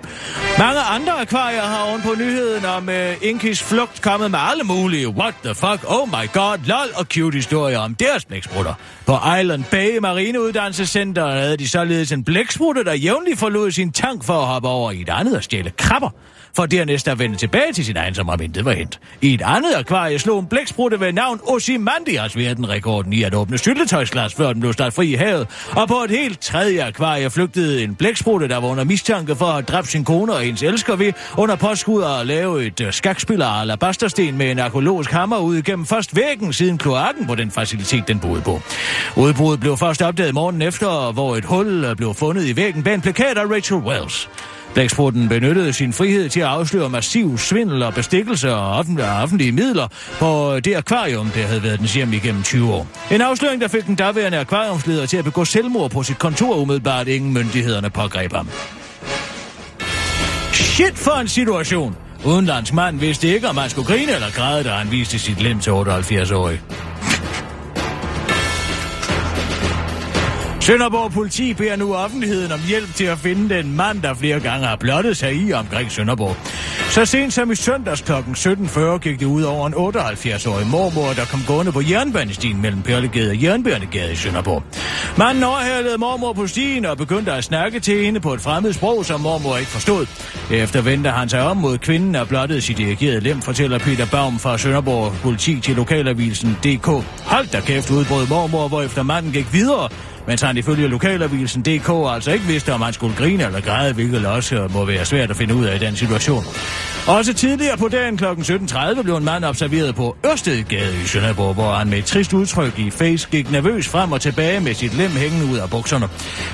[0.59, 4.65] Mange andre akvarier har oven på nyheden om øh, uh, Inkis flugt kommet med alle
[4.65, 8.75] mulige what the fuck, oh my god, lol og cute historier om deres blæksprutter.
[9.07, 14.41] På Island Bay Marineuddannelsescenter havde de således en blæksprutte, der jævnligt forlod sin tank for
[14.41, 16.11] at hoppe over i et andet og stjæle krabber
[16.57, 19.01] for dernæst at vende tilbage til sin egen, som om intet var hent.
[19.21, 23.59] I et andet akvarie slog en blæksprutte ved navn Osimandias Ozymandias verdenrekorden i at åbne
[23.59, 25.49] syltetøjsglas, før den blev startet fri i havet.
[25.77, 29.69] Og på et helt tredje akvarie flygtede en blæksprutte, der var under mistanke for at
[29.69, 33.61] dræbe sin kone og hendes elsker ved under påskud at lave et øh, skakspil af
[33.61, 38.21] alabastersten med en arkeologisk hammer ud igennem først væggen siden kloakken på den facilitet, den
[38.21, 38.61] boede på.
[39.17, 42.95] Udbruddet blev først opdaget morgen efter, hvor et hul øh, blev fundet i væggen bag
[42.95, 44.29] en plakat af Rachel Wells.
[44.75, 49.89] Blæksprutten benyttede sin frihed til at afsløre massiv svindel og bestikkelse og offentlige, offentlige midler
[50.19, 52.87] på det akvarium, der havde været dens hjem igennem 20 år.
[53.11, 57.09] En afsløring, der fik den daværende akvariumsleder til at begå selvmord på sit kontor umiddelbart,
[57.09, 58.49] ingen myndighederne pågreb ham.
[60.53, 61.97] Shit for en situation!
[62.25, 65.71] Udenlandsmand vidste ikke, om han skulle grine eller græde, da han viste sit lem til
[65.71, 66.61] 78-årig.
[70.65, 74.67] Sønderborg politi beder nu offentligheden om hjælp til at finde den mand, der flere gange
[74.67, 76.37] har blottet sig i omkring Sønderborg.
[76.91, 78.13] Så sent som i søndags kl.
[78.13, 83.31] 17.40 gik det ud over en 78-årig mormor, der kom gående på jernbanestien mellem Perlegade
[83.31, 84.63] og Jernbanegade i Sønderborg.
[85.19, 89.05] Manden overhældede mormor på stien og begyndte at snakke til hende på et fremmed sprog,
[89.05, 90.07] som mormor ikke forstod.
[90.51, 94.39] Efter vendte han sig om mod kvinden og blottede sit dirigerede lem, fortæller Peter Baum
[94.39, 96.87] fra Sønderborg politi til lokalavisen DK.
[97.25, 99.89] Hold da kæft, udbrød mormor, hvorefter manden gik videre
[100.27, 104.27] mens han ifølge lokalavisen DK altså ikke vidste, om han skulle grine eller græde, hvilket
[104.27, 106.45] også øh, må være svært at finde ud af i den situation.
[107.07, 108.25] Også tidligere på dagen kl.
[108.25, 112.79] 17.30 blev en mand observeret på Ørstedgade i Sønderborg, hvor han med et trist udtryk
[112.79, 116.09] i face gik nervøs frem og tilbage med sit lem hængende ud af bukserne.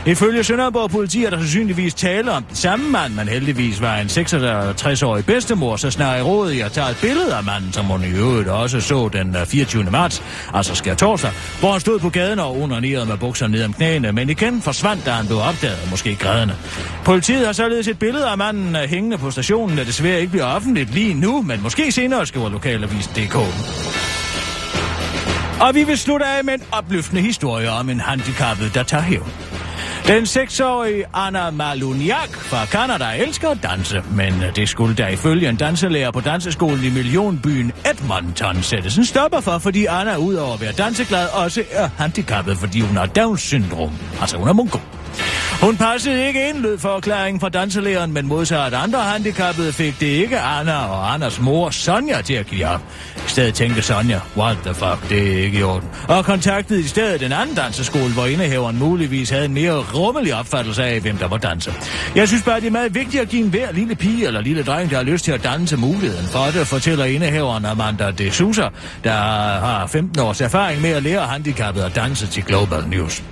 [0.07, 4.07] Ifølge Sønderborg politi er der sandsynligvis tale om den samme mand, men heldigvis var en
[4.07, 8.05] 66-årig bedstemor så snart i råd i at tage et billede af manden, som hun
[8.05, 9.85] i øvrigt også så den øh, 24.
[9.85, 10.23] marts,
[10.55, 14.13] altså skær torsdag, hvor han stod på gaden og onanerede med bukserne ned om knæene,
[14.13, 16.57] men igen forsvandt, da han blev opdaget, måske grædende.
[17.05, 20.45] Politiet har således et billede af manden øh, hængende på stationen, der desværre ikke bliver
[20.45, 23.37] offentligt lige nu, men måske senere, skriver lokalavis.dk.
[25.61, 29.33] Og vi vil slutte af med en opløftende historie om en handicappet, der tager hævn.
[30.11, 35.57] Den seksårige Anna Maluniak fra Canada elsker at danse, men det skulle der ifølge en
[35.57, 40.73] danselærer på danseskolen i millionbyen Edmonton sættes en stopper for, fordi Anna udover at være
[40.73, 43.93] danseglad også er handicappet, fordi hun har Downs syndrom.
[44.21, 45.00] Altså hun er mongol.
[45.61, 50.39] Hun passede ikke ind, lød forklaringen fra danselæreren, men modsat andre handicappede fik det ikke
[50.39, 52.81] Anna og Anders mor Sonja til at give op.
[53.17, 55.89] I stedet tænkte Sonja, what the fuck, det er ikke i orden.
[56.09, 60.85] Og kontaktede i stedet den anden danseskole, hvor indehaveren muligvis havde en mere rummelig opfattelse
[60.85, 61.73] af, hvem der var danser.
[62.15, 64.63] Jeg synes bare, det er meget vigtigt at give en hver lille pige eller lille
[64.63, 68.69] dreng, der har lyst til at danse muligheden for det, fortæller indehaveren Amanda de Sousa,
[69.05, 73.23] der har 15 års erfaring med at lære handicappede at danse til Global News.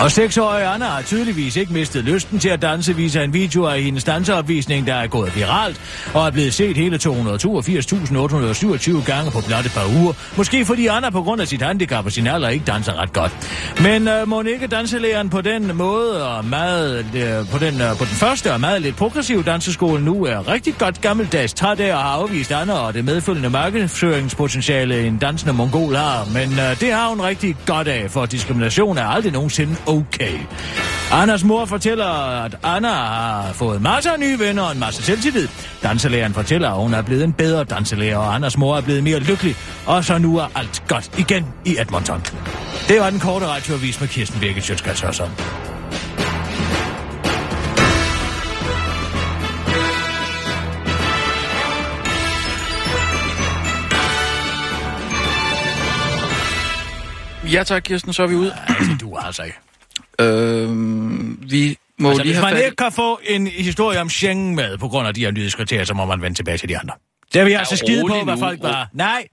[0.00, 3.82] Og seksårige Anna har tydeligvis ikke mistet lysten til at danse, viser en video af
[3.82, 5.80] hendes danseopvisning, der er gået viralt,
[6.14, 10.12] og er blevet set hele 282.827 gange på blot et par uger.
[10.36, 13.32] Måske fordi Anna på grund af sit handicap og sin alder ikke danser ret godt.
[13.82, 18.04] Men øh, må ikke danselæren på den måde og meget, øh, på, den, øh, på
[18.04, 22.02] den første og meget lidt progressive danseskole nu er rigtig godt gammeldags træt af og
[22.02, 26.28] har afvist Anna og det medfølgende markedsføringspotentiale en dansende mongol har.
[26.34, 30.38] Men øh, det har hun rigtig godt af, for diskrimination er aldrig nogensinde okay.
[31.12, 35.48] Annas mor fortæller, at Anna har fået masser af nye venner og en masse selvtillid.
[35.82, 39.18] Danselæreren fortæller, at hun er blevet en bedre danselærer, og Annas mor er blevet mere
[39.18, 39.56] lykkelig.
[39.86, 42.20] Og så nu er alt godt igen i Edmonton.
[42.88, 45.00] Det var den korte radioavis med Kirsten Birgit Sjøtskrets
[57.52, 58.54] Ja tak, Kirsten, så er vi ude.
[58.68, 59.58] Altså, du er altså ikke.
[60.20, 60.68] Øh,
[61.50, 64.78] vi må Altså, lige hvis man fat ikke kan få en historie om Schengen med
[64.78, 66.94] på grund af de her nyhedskriterier, så må man vende tilbage til de andre.
[67.34, 68.40] Det vil jeg altså skide på, hvad nu.
[68.40, 68.88] folk var.
[68.92, 69.28] Nej,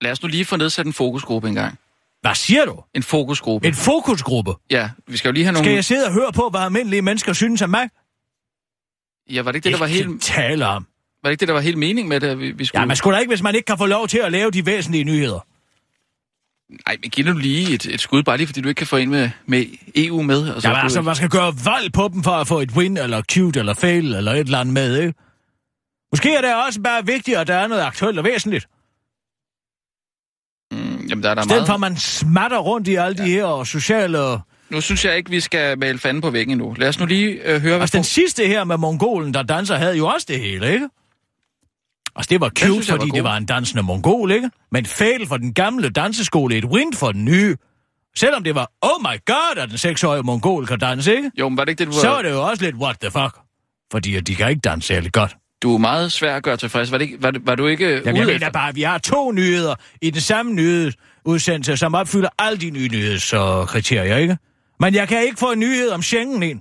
[0.00, 1.78] Lad os nu lige få nedsat en fokusgruppe engang.
[2.20, 2.82] hvad siger du?
[2.94, 3.68] En fokusgruppe.
[3.68, 4.52] En fokusgruppe.
[4.70, 5.64] Ja, vi skal jo lige have nogle...
[5.64, 7.88] Skal jeg sidde og høre på, hvad almindelige mennesker synes om mig?
[9.30, 10.86] Ja, var det ikke det, der var helt, tale om.
[11.22, 12.80] var det ikke det, der var helt mening med det, vi, vi skulle...
[12.80, 14.66] Ja, man skulle da ikke, hvis man ikke kan få lov til at lave de
[14.66, 15.46] væsentlige nyheder.
[16.86, 18.96] Nej, men giv nu lige et, et skud, bare lige fordi du ikke kan få
[18.96, 19.64] en med, med
[19.96, 20.48] EU med.
[20.48, 22.60] Og så Ja, men kunne- altså, man skal gøre valg på dem for at få
[22.60, 25.14] et win, eller cute, eller fail, eller et eller andet med, ikke?
[26.12, 28.66] Måske er det også bare vigtigt, at der er noget aktuelt og væsentligt.
[30.72, 31.66] Mm, jamen, der er der I stedet meget...
[31.66, 34.18] for, at man smatter rundt i alle de her sociale...
[34.70, 36.74] Nu synes jeg ikke, vi skal male fanden på væggen endnu.
[36.78, 37.80] Lad os nu lige øh, høre, hvad...
[37.80, 40.88] Altså, den sidste her med mongolen, der danser, havde jo også det hele, ikke?
[42.16, 43.16] Altså, det var cute, synes var fordi god.
[43.16, 44.50] det var en dansende mongol, ikke?
[44.72, 47.56] Men fail for den gamle danseskole, et win for den nye.
[48.16, 51.30] Selvom det var, oh my god, at den seksårige mongol kan danse, ikke?
[51.38, 52.00] Jo, men var det ikke det, du var...
[52.00, 53.36] Så er det jo også lidt what the fuck.
[53.92, 55.36] Fordi de kan ikke danse særlig godt.
[55.62, 56.92] Du er meget svær at gøre tilfreds.
[56.92, 59.32] Var, det, ikke- var, var du ikke Jamen, jeg mener bare, at vi har to
[59.32, 64.38] nyheder i den samme nyhedsudsendelse, som opfylder alle de nye nyhedskriterier, ikke?
[64.80, 66.60] Men jeg kan ikke få en nyhed om Schengen ind.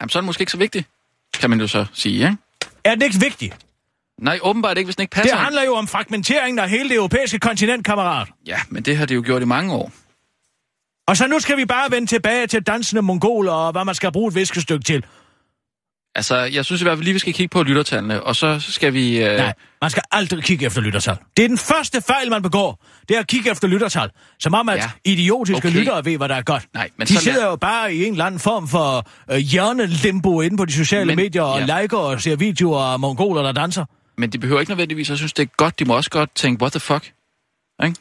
[0.00, 0.88] Jamen, så er det måske ikke så vigtigt,
[1.40, 2.36] kan man jo så sige, ikke?
[2.84, 3.56] Er det ikke vigtigt?
[4.20, 5.34] Nej, åbenbart ikke, hvis den ikke passer.
[5.34, 8.28] Det handler jo om fragmenteringen af hele det europæiske kontinent, kammerat.
[8.46, 9.92] Ja, men det har det jo gjort i mange år.
[11.08, 14.12] Og så nu skal vi bare vende tilbage til dansende mongoler og hvad man skal
[14.12, 15.04] bruge et viskestykke til.
[16.14, 18.92] Altså, jeg synes i hvert fald lige, vi skal kigge på lyttertallene, og så skal
[18.94, 19.24] vi...
[19.24, 19.36] Øh...
[19.36, 19.52] Nej,
[19.82, 21.16] man skal aldrig kigge efter lyttertal.
[21.36, 22.84] Det er den første fejl, man begår.
[23.08, 24.10] Det er at kigge efter lyttertal.
[24.40, 24.90] Som om, at Ja.
[25.04, 25.78] idiotiske Okay.
[25.78, 26.66] lyttere ved, hvad der er godt.
[26.74, 29.38] Nej, men De så sidder lad- jo bare i en eller anden form for øh,
[29.38, 31.80] hjørnelimbo inde på de sociale Men- medier og ja.
[31.82, 33.84] liker og ser videoer af mongoler, der danser.
[34.20, 35.78] Men de behøver ikke nødvendigvis at synes, det er godt.
[35.78, 37.14] De må også godt tænke, what the fuck?
[37.84, 38.00] Ikke?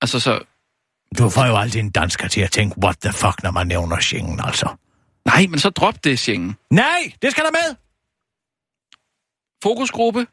[0.00, 0.44] Altså, så...
[1.18, 4.00] Du får jo aldrig en dansker til at tænke, what the fuck, når man nævner
[4.00, 4.76] Schengen, altså.
[5.24, 6.56] Nej, men så drop det, Schengen.
[6.70, 7.76] Nej, det skal der med.
[9.62, 10.26] Fokusgruppe,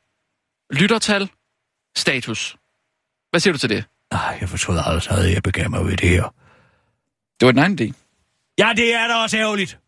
[0.72, 1.30] lyttertal,
[1.96, 2.58] status.
[3.30, 3.86] Hvad siger du til det?
[4.12, 6.34] Ej, jeg fortrød aldrig, at jeg begav mig i det her.
[7.40, 7.94] Det var den egen idé.
[8.58, 9.80] Ja, det er da også ærgerligt.